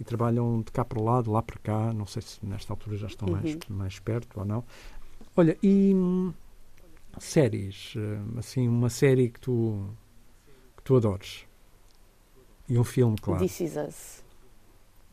e, 0.00 0.04
trabalham 0.04 0.62
de 0.62 0.70
cá 0.72 0.84
para 0.84 1.00
lá, 1.00 1.22
de 1.22 1.28
lá 1.28 1.42
para 1.42 1.58
cá. 1.58 1.92
Não 1.92 2.06
sei 2.06 2.22
se 2.22 2.38
nesta 2.44 2.72
altura 2.72 2.96
já 2.96 3.06
estão 3.06 3.28
uhum. 3.28 3.34
mais, 3.34 3.58
mais 3.68 3.98
perto 3.98 4.40
ou 4.40 4.44
não. 4.44 4.64
Olha, 5.36 5.56
e 5.62 5.94
hum, 5.94 6.32
séries, 7.18 7.94
assim, 8.36 8.68
uma 8.68 8.90
série 8.90 9.28
que 9.28 9.40
tu, 9.40 9.86
que 10.76 10.82
tu 10.82 10.96
adores. 10.96 11.46
E 12.68 12.78
um 12.78 12.84
filme, 12.84 13.16
claro. 13.18 13.42
This 13.42 13.60
Is 13.60 13.76
Us. 13.76 14.24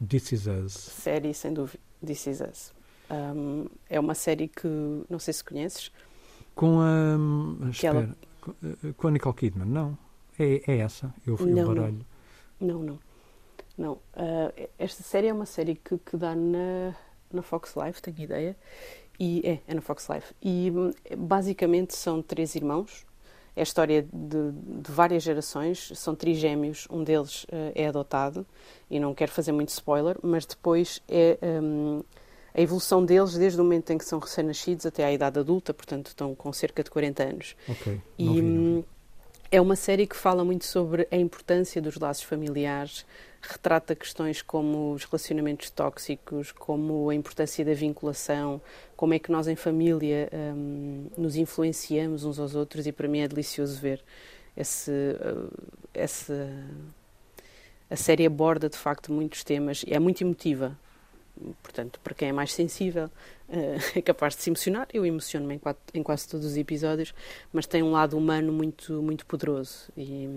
This 0.07 0.31
Is 0.31 0.45
Us. 0.45 0.73
Série, 0.73 1.33
sem 1.33 1.53
dúvida. 1.53 1.86
This 2.05 2.27
Is 2.27 2.41
Us. 2.41 2.73
Um, 3.09 3.67
é 3.89 3.99
uma 3.99 4.13
série 4.13 4.47
que 4.47 4.67
não 5.09 5.19
sei 5.19 5.33
se 5.33 5.43
conheces. 5.43 5.91
Com 6.55 6.79
a. 6.81 7.69
Espera, 7.69 7.99
ela... 7.99 8.17
Eh, 8.63 8.93
com 8.97 9.07
a 9.07 9.11
Nicole 9.11 9.35
Kidman, 9.35 9.67
não? 9.67 9.97
É, 10.39 10.61
é 10.67 10.77
essa? 10.79 11.13
Eu 11.25 11.37
fui 11.37 11.51
não, 11.51 11.63
o 11.63 11.75
baralho. 11.75 12.05
Não, 12.59 12.79
não. 12.83 12.99
Não. 13.77 13.93
Uh, 13.93 14.69
esta 14.77 15.03
série 15.03 15.27
é 15.27 15.33
uma 15.33 15.45
série 15.45 15.75
que, 15.75 15.97
que 15.97 16.17
dá 16.17 16.35
na, 16.35 16.95
na 17.31 17.41
Fox 17.41 17.75
Life, 17.75 18.01
tenho 18.01 18.19
ideia. 18.19 18.57
E, 19.19 19.41
é, 19.43 19.59
é 19.67 19.73
na 19.73 19.81
Fox 19.81 20.07
Life. 20.09 20.33
E 20.41 20.71
basicamente 21.17 21.95
são 21.95 22.21
três 22.21 22.55
irmãos. 22.55 23.05
É 23.57 23.61
a 23.61 23.63
história 23.63 24.03
de, 24.13 24.51
de 24.81 24.91
várias 24.91 25.23
gerações. 25.23 25.91
São 25.95 26.13
trigêmeos. 26.13 26.87
Um 26.91 27.03
deles 27.03 27.43
uh, 27.45 27.71
é 27.73 27.87
adotado 27.87 28.45
e 28.89 28.99
não 28.99 29.15
quero 29.15 29.31
fazer 29.31 29.51
muito 29.51 29.69
spoiler, 29.69 30.15
mas 30.21 30.45
depois 30.45 31.01
é 31.09 31.39
um, 31.41 32.03
a 32.53 32.61
evolução 32.61 33.03
deles 33.03 33.33
desde 33.33 33.59
o 33.59 33.63
momento 33.63 33.91
em 33.91 33.97
que 33.97 34.05
são 34.05 34.19
recém-nascidos 34.19 34.85
até 34.85 35.03
à 35.03 35.11
idade 35.11 35.39
adulta, 35.39 35.73
portanto 35.73 36.07
estão 36.07 36.35
com 36.35 36.53
cerca 36.53 36.83
de 36.83 36.91
40 36.91 37.23
anos. 37.23 37.55
Ok. 37.67 37.99
E 38.17 38.29
vi, 38.29 38.41
hum, 38.41 38.83
é 39.51 39.59
uma 39.59 39.75
série 39.75 40.05
que 40.05 40.15
fala 40.15 40.45
muito 40.45 40.65
sobre 40.65 41.07
a 41.11 41.15
importância 41.15 41.81
dos 41.81 41.97
laços 41.97 42.23
familiares, 42.23 43.05
retrata 43.47 43.95
questões 43.95 44.41
como 44.41 44.93
os 44.93 45.03
relacionamentos 45.05 45.69
tóxicos, 45.69 46.51
como 46.51 47.09
a 47.09 47.15
importância 47.15 47.63
da 47.63 47.73
vinculação, 47.73 48.61
como 48.95 49.13
é 49.13 49.19
que 49.19 49.31
nós 49.31 49.47
em 49.47 49.55
família 49.55 50.29
um, 50.33 51.07
nos 51.17 51.35
influenciamos 51.35 52.23
uns 52.23 52.39
aos 52.39 52.55
outros 52.55 52.85
e 52.87 52.91
para 52.91 53.07
mim 53.07 53.19
é 53.19 53.27
delicioso 53.27 53.79
ver 53.79 54.03
esse, 54.55 54.91
uh, 54.91 55.51
esse 55.93 56.33
a 57.89 57.95
série 57.95 58.25
aborda 58.25 58.69
de 58.69 58.77
facto 58.77 59.11
muitos 59.11 59.43
temas, 59.43 59.85
é 59.87 59.97
muito 59.99 60.21
emotiva. 60.21 60.77
Portanto, 61.61 61.99
para 62.03 62.13
quem 62.13 62.29
é 62.29 62.31
mais 62.31 62.53
sensível, 62.53 63.09
é 63.95 64.01
capaz 64.01 64.35
de 64.35 64.43
se 64.43 64.49
emocionar. 64.49 64.87
Eu 64.93 65.05
emociono-me 65.05 65.55
em, 65.55 65.61
em, 65.93 66.03
quase 66.03 66.27
todos 66.27 66.45
os 66.45 66.57
episódios, 66.57 67.13
mas 67.51 67.65
tem 67.65 67.81
um 67.81 67.91
lado 67.91 68.17
humano 68.17 68.51
muito, 68.51 69.01
muito 69.01 69.25
poderoso 69.25 69.89
e, 69.95 70.27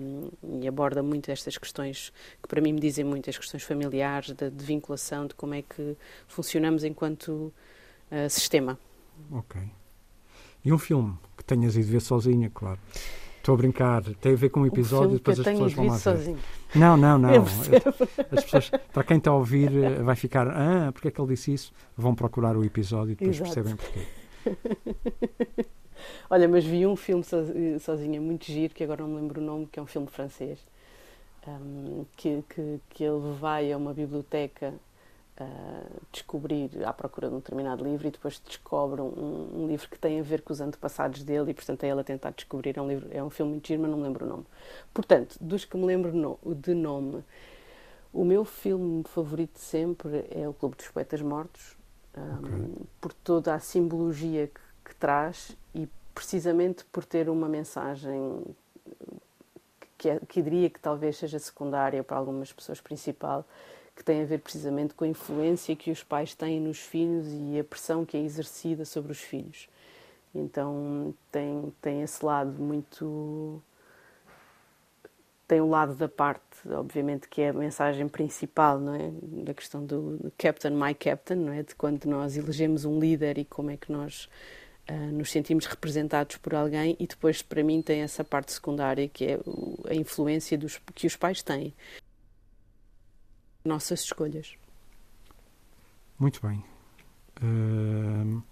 e, 0.61 0.67
aborda 0.67 1.03
muito 1.03 1.29
estas 1.29 1.57
questões 1.57 2.11
que 2.41 2.47
para 2.47 2.61
mim 2.61 2.73
me 2.73 2.79
dizem 2.79 3.03
muito, 3.03 3.29
as 3.29 3.37
questões 3.37 3.63
familiares, 3.63 4.33
de, 4.33 4.49
de 4.49 4.65
vinculação, 4.65 5.27
de 5.27 5.35
como 5.35 5.53
é 5.53 5.61
que 5.61 5.95
funcionamos 6.27 6.83
enquanto 6.83 7.53
uh, 8.11 8.29
sistema. 8.29 8.79
Ok. 9.31 9.61
E 10.63 10.71
um 10.71 10.77
filme 10.77 11.17
que 11.35 11.43
tenhas 11.43 11.75
ido 11.75 11.87
ver 11.87 12.01
sozinha, 12.01 12.49
claro. 12.53 12.79
Estou 13.41 13.55
a 13.55 13.57
brincar, 13.57 14.03
tem 14.21 14.33
a 14.33 14.35
ver 14.35 14.49
com 14.49 14.59
um 14.59 14.67
episódio 14.67 15.09
um 15.09 15.13
depois 15.13 15.39
as 15.39 15.45
pessoas 15.47 15.73
vão 15.73 15.87
lá 15.87 15.97
ver. 15.97 16.35
Não, 16.75 16.95
não, 16.95 17.17
não. 17.19 17.43
As 18.31 18.43
pessoas, 18.43 18.69
para 18.93 19.03
quem 19.03 19.17
está 19.17 19.31
a 19.31 19.33
ouvir, 19.33 19.75
eh, 19.75 20.03
vai 20.03 20.15
ficar, 20.15 20.47
ah, 20.47 20.91
porque 20.93 21.07
é 21.07 21.11
que 21.11 21.19
ele 21.19 21.29
disse 21.29 21.51
isso? 21.51 21.73
Vão 21.97 22.13
procurar 22.13 22.55
o 22.55 22.63
episódio 22.63 23.13
e 23.13 23.15
depois 23.15 23.35
Exato. 23.35 23.51
percebem 23.51 23.75
porquê. 23.75 25.65
Olha, 26.29 26.47
mas 26.47 26.63
vi 26.63 26.85
um 26.85 26.95
filme 26.95 27.23
sozinha 27.79 28.21
muito 28.21 28.45
giro, 28.45 28.75
que 28.75 28.83
agora 28.83 29.01
não 29.01 29.09
me 29.09 29.21
lembro 29.21 29.41
o 29.41 29.43
nome, 29.43 29.65
que 29.65 29.79
é 29.79 29.81
um 29.81 29.87
filme 29.87 30.07
francês, 30.07 30.59
um, 31.47 32.05
que, 32.15 32.43
que, 32.47 32.79
que 32.91 33.03
ele 33.03 33.33
vai 33.39 33.71
a 33.71 33.77
uma 33.77 33.91
biblioteca 33.91 34.71
descobrir 36.11 36.69
à 36.85 36.93
procura 36.93 37.29
de 37.29 37.35
um 37.35 37.39
determinado 37.39 37.83
livro 37.83 38.07
e 38.07 38.11
depois 38.11 38.41
descobre 38.45 39.01
um, 39.01 39.49
um, 39.53 39.67
livro 39.67 39.89
que 39.89 39.97
tem 39.97 40.19
a 40.19 40.23
ver 40.23 40.41
com 40.41 40.51
os 40.51 40.61
antepassados 40.61 41.23
dele 41.23 41.51
e 41.51 41.53
portanto 41.53 41.83
é 41.83 41.89
ele 41.89 42.01
a 42.01 42.03
tentar 42.03 42.31
descobrir 42.31 42.77
é 42.77 42.81
um 42.81 42.87
livro 42.87 43.09
é 43.11 43.23
um 43.23 43.29
filme 43.29 43.53
muito 43.53 43.67
giro 43.67 43.81
mas 43.81 43.91
não 43.91 43.97
me 43.97 44.03
lembro 44.03 44.25
o 44.25 44.29
nome 44.29 44.45
portanto 44.93 45.37
dos 45.39 45.65
que 45.65 45.77
me 45.77 45.85
lembro 45.85 46.13
no, 46.13 46.39
de 46.55 46.73
nome 46.73 47.23
o 48.13 48.25
meu 48.25 48.43
filme 48.43 49.03
favorito 49.05 49.57
sempre 49.57 50.25
é 50.29 50.47
o 50.47 50.53
Clube 50.53 50.75
dos 50.75 50.87
Poetas 50.89 51.21
Mortos 51.21 51.77
um, 52.17 52.45
okay. 52.45 52.85
por 52.99 53.13
toda 53.13 53.53
a 53.53 53.59
simbologia 53.59 54.47
que, 54.47 54.61
que 54.89 54.95
traz 54.95 55.55
e 55.73 55.87
precisamente 56.13 56.83
por 56.85 57.05
ter 57.05 57.29
uma 57.29 57.47
mensagem 57.47 58.43
que, 59.97 60.09
é, 60.09 60.19
que 60.27 60.41
diria 60.41 60.69
que 60.69 60.79
talvez 60.79 61.17
seja 61.17 61.37
secundária 61.37 62.03
para 62.03 62.17
algumas 62.17 62.51
pessoas 62.51 62.81
principal 62.81 63.45
que 63.95 64.03
tem 64.03 64.21
a 64.21 64.25
ver 64.25 64.39
precisamente 64.39 64.93
com 64.93 65.03
a 65.03 65.07
influência 65.07 65.75
que 65.75 65.91
os 65.91 66.03
pais 66.03 66.33
têm 66.33 66.59
nos 66.59 66.79
filhos 66.79 67.27
e 67.27 67.59
a 67.59 67.63
pressão 67.63 68.05
que 68.05 68.17
é 68.17 68.21
exercida 68.21 68.85
sobre 68.85 69.11
os 69.11 69.19
filhos. 69.19 69.67
Então 70.33 71.13
tem, 71.31 71.73
tem 71.81 72.01
esse 72.01 72.23
lado 72.25 72.51
muito. 72.51 73.61
Tem 75.47 75.59
o 75.59 75.67
lado 75.67 75.93
da 75.95 76.07
parte, 76.07 76.41
obviamente, 76.69 77.27
que 77.27 77.41
é 77.41 77.49
a 77.49 77.53
mensagem 77.53 78.07
principal, 78.07 78.79
não 78.79 78.95
é? 78.95 79.11
Da 79.43 79.53
questão 79.53 79.85
do 79.85 80.31
Captain, 80.37 80.71
My 80.71 80.95
Captain, 80.95 81.35
não 81.35 81.51
é? 81.51 81.61
De 81.61 81.75
quando 81.75 82.05
nós 82.05 82.37
elegemos 82.37 82.85
um 82.85 82.97
líder 82.97 83.37
e 83.37 83.43
como 83.43 83.69
é 83.69 83.75
que 83.75 83.91
nós 83.91 84.29
uh, 84.89 85.11
nos 85.11 85.29
sentimos 85.29 85.65
representados 85.65 86.37
por 86.37 86.55
alguém, 86.55 86.95
e 86.97 87.05
depois, 87.05 87.41
para 87.41 87.61
mim, 87.63 87.81
tem 87.81 87.99
essa 87.99 88.23
parte 88.23 88.53
secundária 88.53 89.09
que 89.09 89.25
é 89.25 89.39
a 89.89 89.93
influência 89.93 90.57
dos, 90.57 90.79
que 90.95 91.05
os 91.05 91.17
pais 91.17 91.43
têm 91.43 91.73
nossas 93.63 94.01
escolhas. 94.01 94.55
Muito 96.19 96.39
bem. 96.45 96.63
Uh, 97.41 98.43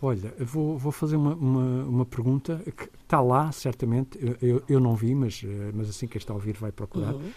olha, 0.00 0.32
vou, 0.38 0.78
vou 0.78 0.92
fazer 0.92 1.16
uma, 1.16 1.34
uma, 1.34 1.84
uma, 1.84 2.06
pergunta 2.06 2.62
que 2.76 2.88
está 3.02 3.20
lá, 3.20 3.50
certamente. 3.50 4.18
Eu, 4.40 4.62
eu 4.68 4.78
não 4.78 4.94
vi, 4.94 5.14
mas, 5.14 5.42
eh, 5.44 5.72
mas 5.74 5.88
assim 5.88 6.06
que 6.06 6.16
está 6.16 6.32
a 6.32 6.36
ouvir 6.36 6.56
vai 6.56 6.70
procurar. 6.70 7.14
Uhum. 7.14 7.32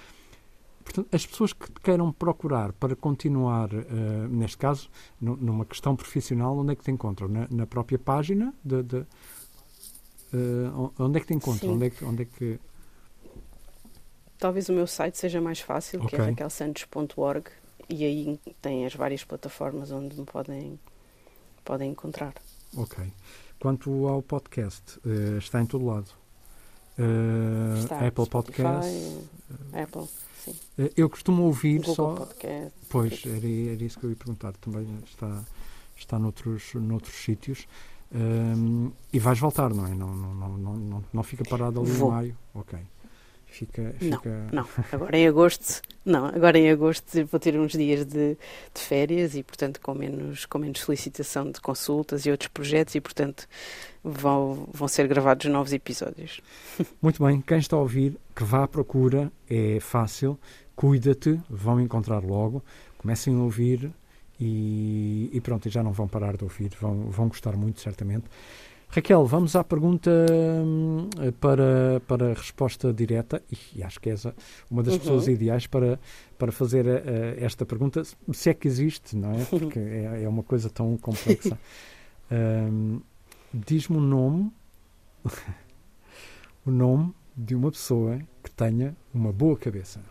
Portanto, 0.83 1.07
as 1.11 1.25
pessoas 1.25 1.53
que 1.53 1.71
queiram 1.81 2.11
procurar 2.11 2.73
para 2.73 2.95
continuar, 2.95 3.73
uh, 3.73 4.27
neste 4.29 4.57
caso, 4.57 4.89
numa 5.19 5.65
questão 5.65 5.95
profissional, 5.95 6.57
onde 6.57 6.73
é 6.73 6.75
que 6.75 6.83
te 6.83 6.91
encontram? 6.91 7.27
Na, 7.27 7.47
na 7.49 7.65
própria 7.65 7.97
página? 7.97 8.53
De, 8.63 8.83
de 8.83 8.97
uh, 8.97 10.93
onde 10.99 11.17
é 11.17 11.21
que 11.21 11.27
te 11.27 11.33
encontram? 11.33 11.73
Onde 11.73 11.85
é 11.85 11.89
que, 11.89 12.05
onde 12.05 12.23
é 12.23 12.25
que 12.25 12.59
Talvez 14.41 14.69
o 14.69 14.73
meu 14.73 14.87
site 14.87 15.19
seja 15.19 15.39
mais 15.39 15.59
fácil, 15.59 15.99
okay. 15.99 16.09
que 16.09 16.15
é 16.15 16.25
raquelsantos.org, 16.25 17.51
e 17.87 18.03
aí 18.03 18.39
tem 18.59 18.87
as 18.87 18.95
várias 18.95 19.23
plataformas 19.23 19.91
onde 19.91 20.19
me 20.19 20.25
podem, 20.25 20.79
podem 21.63 21.91
encontrar. 21.91 22.33
Ok. 22.75 23.13
Quanto 23.59 24.07
ao 24.07 24.23
podcast, 24.23 24.97
uh, 25.05 25.37
está 25.37 25.61
em 25.61 25.67
todo 25.67 25.85
lado. 25.85 26.09
Está, 27.83 28.07
Apple 28.07 28.27
Podcast. 28.27 28.91
Apple, 29.73 30.07
sim. 30.43 30.55
Eu 30.97 31.07
costumo 31.07 31.43
ouvir 31.43 31.77
Google 31.77 31.95
só. 31.95 32.15
Podcast, 32.15 32.73
pois, 32.89 33.23
era, 33.23 33.73
era 33.73 33.83
isso 33.83 33.99
que 33.99 34.07
eu 34.07 34.09
ia 34.09 34.15
perguntar. 34.15 34.53
Também 34.53 34.87
está, 35.05 35.43
está 35.95 36.17
noutros, 36.17 36.73
noutros 36.73 37.13
sítios. 37.13 37.67
Um, 38.11 38.91
e 39.13 39.19
vais 39.19 39.37
voltar, 39.37 39.71
não 39.71 39.85
é? 39.85 39.93
Não, 39.93 40.07
não, 40.15 40.33
não, 40.33 40.75
não, 40.77 41.03
não 41.13 41.23
fica 41.23 41.43
parado 41.47 41.79
ali 41.79 41.91
Vou. 41.91 42.09
em 42.09 42.11
maio. 42.11 42.37
Ok. 42.55 42.79
Fica, 43.51 43.93
fica... 43.99 44.47
Não, 44.51 44.63
não. 44.63 44.67
Agora 44.93 45.17
em 45.17 45.27
agosto, 45.27 45.81
não. 46.05 46.25
Agora 46.27 46.57
em 46.57 46.69
agosto 46.69 47.25
vou 47.25 47.37
ter 47.37 47.59
uns 47.59 47.73
dias 47.73 48.05
de, 48.05 48.37
de, 48.73 48.81
férias 48.81 49.35
e, 49.35 49.43
portanto, 49.43 49.81
com 49.81 49.93
menos, 49.93 50.45
com 50.45 50.57
menos 50.57 50.79
solicitação 50.79 51.51
de 51.51 51.59
consultas 51.59 52.25
e 52.25 52.31
outros 52.31 52.47
projetos 52.47 52.95
e, 52.95 53.01
portanto, 53.01 53.45
vão, 54.01 54.69
vão 54.71 54.87
ser 54.87 55.05
gravados 55.05 55.51
novos 55.51 55.73
episódios. 55.73 56.39
Muito 57.01 57.21
bem. 57.21 57.41
Quem 57.41 57.57
está 57.57 57.75
a 57.75 57.79
ouvir, 57.79 58.15
que 58.33 58.45
vá 58.45 58.63
à 58.63 58.67
procura, 58.69 59.29
é 59.49 59.81
fácil. 59.81 60.39
Cuida-te, 60.73 61.37
vão 61.49 61.77
encontrar 61.81 62.23
logo. 62.23 62.63
Comecem 62.97 63.35
a 63.35 63.39
ouvir 63.39 63.91
e, 64.39 65.29
e 65.33 65.41
pronto, 65.41 65.69
já 65.69 65.83
não 65.83 65.91
vão 65.91 66.07
parar 66.07 66.37
de 66.37 66.45
ouvir. 66.45 66.71
Vão, 66.79 67.09
vão 67.09 67.27
gostar 67.27 67.57
muito, 67.57 67.81
certamente. 67.81 68.23
Raquel, 68.93 69.25
vamos 69.25 69.55
à 69.55 69.63
pergunta 69.63 70.11
hum, 70.29 71.09
para, 71.39 72.01
para 72.05 72.31
a 72.31 72.33
resposta 72.33 72.91
direta, 72.91 73.41
e 73.73 73.81
acho 73.81 74.01
que 74.01 74.09
és 74.09 74.25
uma 74.69 74.83
das 74.83 74.95
uhum. 74.95 74.99
pessoas 74.99 75.27
ideais 75.29 75.65
para, 75.65 75.97
para 76.37 76.51
fazer 76.51 76.85
uh, 76.85 76.99
esta 77.37 77.65
pergunta, 77.65 78.03
se 78.33 78.49
é 78.49 78.53
que 78.53 78.67
existe, 78.67 79.15
não 79.15 79.31
é? 79.31 79.45
Porque 79.45 79.79
é, 79.79 80.23
é 80.23 80.27
uma 80.27 80.43
coisa 80.43 80.69
tão 80.69 80.97
complexa. 80.97 81.57
um, 82.29 82.99
Diz-me 83.53 83.95
o 83.97 84.01
nome, 84.01 84.51
o 86.65 86.71
nome 86.71 87.13
de 87.35 87.55
uma 87.55 87.71
pessoa 87.71 88.19
que 88.43 88.51
tenha 88.51 88.95
uma 89.13 89.31
boa 89.31 89.57
cabeça. 89.57 90.01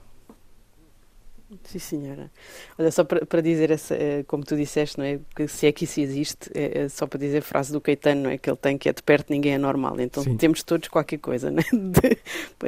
Sim, 1.65 1.79
senhora. 1.79 2.31
Olha, 2.79 2.91
só 2.93 3.03
para, 3.03 3.27
para 3.27 3.41
dizer, 3.41 3.71
essa, 3.71 3.95
eh, 3.95 4.23
como 4.25 4.45
tu 4.45 4.57
disseste, 4.57 4.99
não 4.99 5.05
é? 5.05 5.19
Que 5.35 5.49
se 5.49 5.67
é 5.67 5.73
que 5.73 5.85
isso 5.85 6.01
existe, 6.01 6.51
é, 6.55 6.83
é 6.83 6.89
só 6.89 7.07
para 7.07 7.19
dizer 7.19 7.39
a 7.39 7.43
frase 7.43 7.73
do 7.73 7.81
Caetano, 7.81 8.23
não 8.23 8.31
é? 8.31 8.39
Que 8.39 8.49
ele 8.49 8.57
tem 8.57 8.79
que 8.79 8.89
é 8.89 8.93
de 8.93 9.03
perto 9.03 9.31
ninguém 9.31 9.55
é 9.55 9.59
normal. 9.59 9.99
Então 10.01 10.23
Sim. 10.23 10.37
temos 10.37 10.63
todos 10.63 10.89
qualquer 10.89 11.19
coisa? 11.19 11.51
De, 11.73 12.19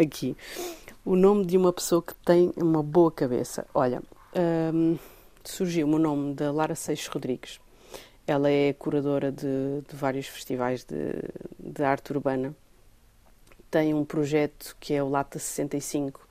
aqui. 0.00 0.36
O 1.04 1.16
nome 1.16 1.44
de 1.44 1.56
uma 1.56 1.72
pessoa 1.72 2.02
que 2.02 2.14
tem 2.24 2.52
uma 2.56 2.82
boa 2.82 3.10
cabeça. 3.10 3.66
Olha, 3.74 4.02
hum, 4.72 4.96
surgiu-me 5.44 5.94
o 5.94 5.98
nome 5.98 6.34
da 6.34 6.50
Lara 6.52 6.74
Seixas 6.74 7.06
Rodrigues. 7.06 7.60
Ela 8.26 8.50
é 8.50 8.72
curadora 8.72 9.32
de, 9.32 9.82
de 9.88 9.96
vários 9.96 10.26
festivais 10.26 10.84
de, 10.84 10.96
de 11.58 11.82
arte 11.82 12.12
urbana. 12.12 12.54
Tem 13.70 13.94
um 13.94 14.04
projeto 14.04 14.76
que 14.78 14.94
é 14.94 15.02
o 15.02 15.08
Lata 15.08 15.38
65, 15.38 16.28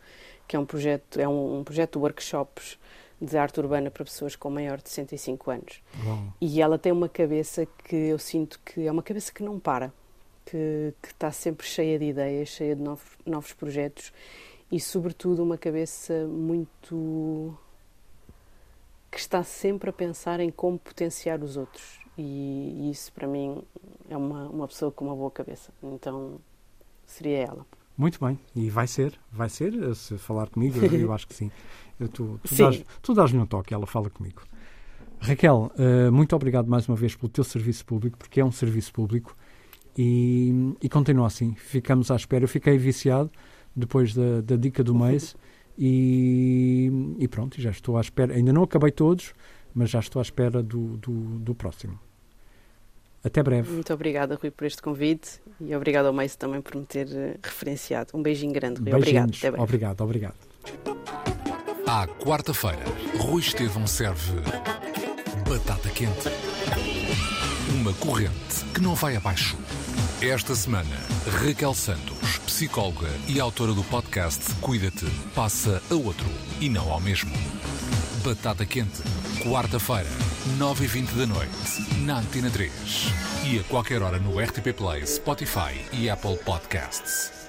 que 0.51 0.57
é 0.57 0.59
um 0.59 0.65
projeto, 0.65 1.17
é 1.17 1.25
um, 1.25 1.59
um 1.59 1.63
projeto 1.63 1.93
de 1.93 1.99
workshops 1.99 2.77
de 3.21 3.37
arte 3.37 3.57
urbana 3.57 3.89
para 3.89 4.03
pessoas 4.03 4.35
com 4.35 4.49
maior 4.49 4.81
de 4.81 4.89
65 4.89 5.49
anos. 5.49 5.81
E 6.41 6.61
ela 6.61 6.77
tem 6.77 6.91
uma 6.91 7.07
cabeça 7.07 7.65
que 7.65 7.95
eu 7.95 8.19
sinto 8.19 8.59
que 8.59 8.85
é 8.85 8.91
uma 8.91 9.01
cabeça 9.01 9.31
que 9.31 9.43
não 9.43 9.57
para, 9.57 9.93
que, 10.45 10.93
que 11.01 11.07
está 11.07 11.31
sempre 11.31 11.65
cheia 11.65 11.97
de 11.97 12.03
ideias, 12.03 12.49
cheia 12.49 12.75
de 12.75 12.81
novos, 12.81 13.05
novos 13.25 13.53
projetos 13.53 14.11
e, 14.69 14.77
sobretudo, 14.77 15.41
uma 15.41 15.57
cabeça 15.57 16.27
muito. 16.27 17.57
que 19.09 19.19
está 19.19 19.45
sempre 19.45 19.89
a 19.89 19.93
pensar 19.93 20.41
em 20.41 20.51
como 20.51 20.77
potenciar 20.77 21.41
os 21.41 21.55
outros. 21.55 21.97
E, 22.17 22.87
e 22.87 22.91
isso, 22.91 23.13
para 23.13 23.25
mim, 23.25 23.63
é 24.09 24.17
uma, 24.17 24.49
uma 24.49 24.67
pessoa 24.67 24.91
com 24.91 25.05
uma 25.05 25.15
boa 25.15 25.31
cabeça. 25.31 25.71
Então, 25.81 26.41
seria 27.05 27.37
ela. 27.37 27.65
Muito 28.01 28.19
bem, 28.19 28.39
e 28.55 28.67
vai 28.67 28.87
ser, 28.87 29.13
vai 29.31 29.47
ser, 29.47 29.93
se 29.93 30.17
falar 30.17 30.49
comigo, 30.49 30.83
eu 30.83 31.13
acho 31.13 31.27
que 31.27 31.35
sim. 31.35 31.51
Eu, 31.99 32.09
tu, 32.09 32.39
tu, 32.41 32.55
sim. 32.55 32.83
tu 32.99 33.13
dás-lhe 33.13 33.37
um 33.37 33.45
toque, 33.45 33.75
ela 33.75 33.85
fala 33.85 34.09
comigo. 34.09 34.41
Raquel, 35.19 35.71
uh, 35.77 36.11
muito 36.11 36.35
obrigado 36.35 36.67
mais 36.67 36.89
uma 36.89 36.95
vez 36.97 37.15
pelo 37.15 37.29
teu 37.29 37.43
serviço 37.43 37.85
público, 37.85 38.17
porque 38.17 38.41
é 38.41 38.43
um 38.43 38.51
serviço 38.51 38.91
público 38.91 39.37
e, 39.95 40.73
e 40.81 40.89
continua 40.89 41.27
assim. 41.27 41.53
Ficamos 41.53 42.09
à 42.09 42.15
espera. 42.15 42.43
Eu 42.43 42.47
fiquei 42.47 42.75
viciado 42.75 43.29
depois 43.75 44.15
da, 44.15 44.41
da 44.41 44.55
dica 44.55 44.83
do 44.83 44.95
mês 44.95 45.35
e, 45.77 46.91
e, 47.19 47.27
pronto, 47.27 47.61
já 47.61 47.69
estou 47.69 47.99
à 47.99 48.01
espera. 48.01 48.33
Ainda 48.33 48.51
não 48.51 48.63
acabei 48.63 48.89
todos, 48.89 49.31
mas 49.75 49.91
já 49.91 49.99
estou 49.99 50.19
à 50.19 50.23
espera 50.23 50.63
do, 50.63 50.97
do, 50.97 51.37
do 51.37 51.53
próximo. 51.53 51.99
Até 53.23 53.43
breve. 53.43 53.71
Muito 53.71 53.93
obrigada, 53.93 54.35
Rui, 54.41 54.49
por 54.51 54.65
este 54.65 54.81
convite 54.81 55.39
e 55.59 55.75
obrigado 55.75 56.07
ao 56.07 56.13
Meiso 56.13 56.37
também 56.37 56.61
por 56.61 56.75
me 56.75 56.85
ter 56.85 57.07
eh, 57.11 57.37
referenciado. 57.43 58.09
Um 58.15 58.21
beijinho 58.21 58.51
grande, 58.53 58.81
Rui. 58.81 58.93
Obrigado. 58.93 59.29
Até 59.37 59.51
breve. 59.51 59.63
Obrigado, 59.63 60.01
obrigado. 60.01 60.35
À 61.85 62.07
quarta-feira, 62.07 62.83
Rui 63.17 63.41
Estevão 63.41 63.85
serve 63.85 64.33
Batata 65.47 65.89
quente. 65.89 66.29
Uma 67.75 67.93
corrente 67.93 68.65
que 68.73 68.81
não 68.81 68.95
vai 68.95 69.15
abaixo. 69.15 69.57
Esta 70.21 70.55
semana, 70.55 70.95
Raquel 71.43 71.73
Santos, 71.73 72.37
psicóloga 72.45 73.09
e 73.27 73.39
autora 73.39 73.73
do 73.73 73.83
podcast 73.83 74.53
Cuida-te, 74.61 75.05
passa 75.35 75.81
a 75.89 75.93
outro 75.95 76.27
e 76.59 76.69
não 76.69 76.89
ao 76.91 77.01
mesmo. 77.01 77.31
Batata 78.23 78.65
quente, 78.65 79.01
quarta-feira, 79.43 80.09
9h20 80.57 81.15
da 81.15 81.25
noite, 81.27 82.01
na 82.05 82.17
Antena 82.17 82.49
3. 82.49 82.71
E 83.45 83.59
a 83.59 83.63
qualquer 83.63 84.01
hora 84.01 84.17
no 84.17 84.39
RTP 84.39 84.73
Play, 84.73 85.05
Spotify 85.05 85.85
e 85.93 86.09
Apple 86.09 86.37
Podcasts. 86.37 87.40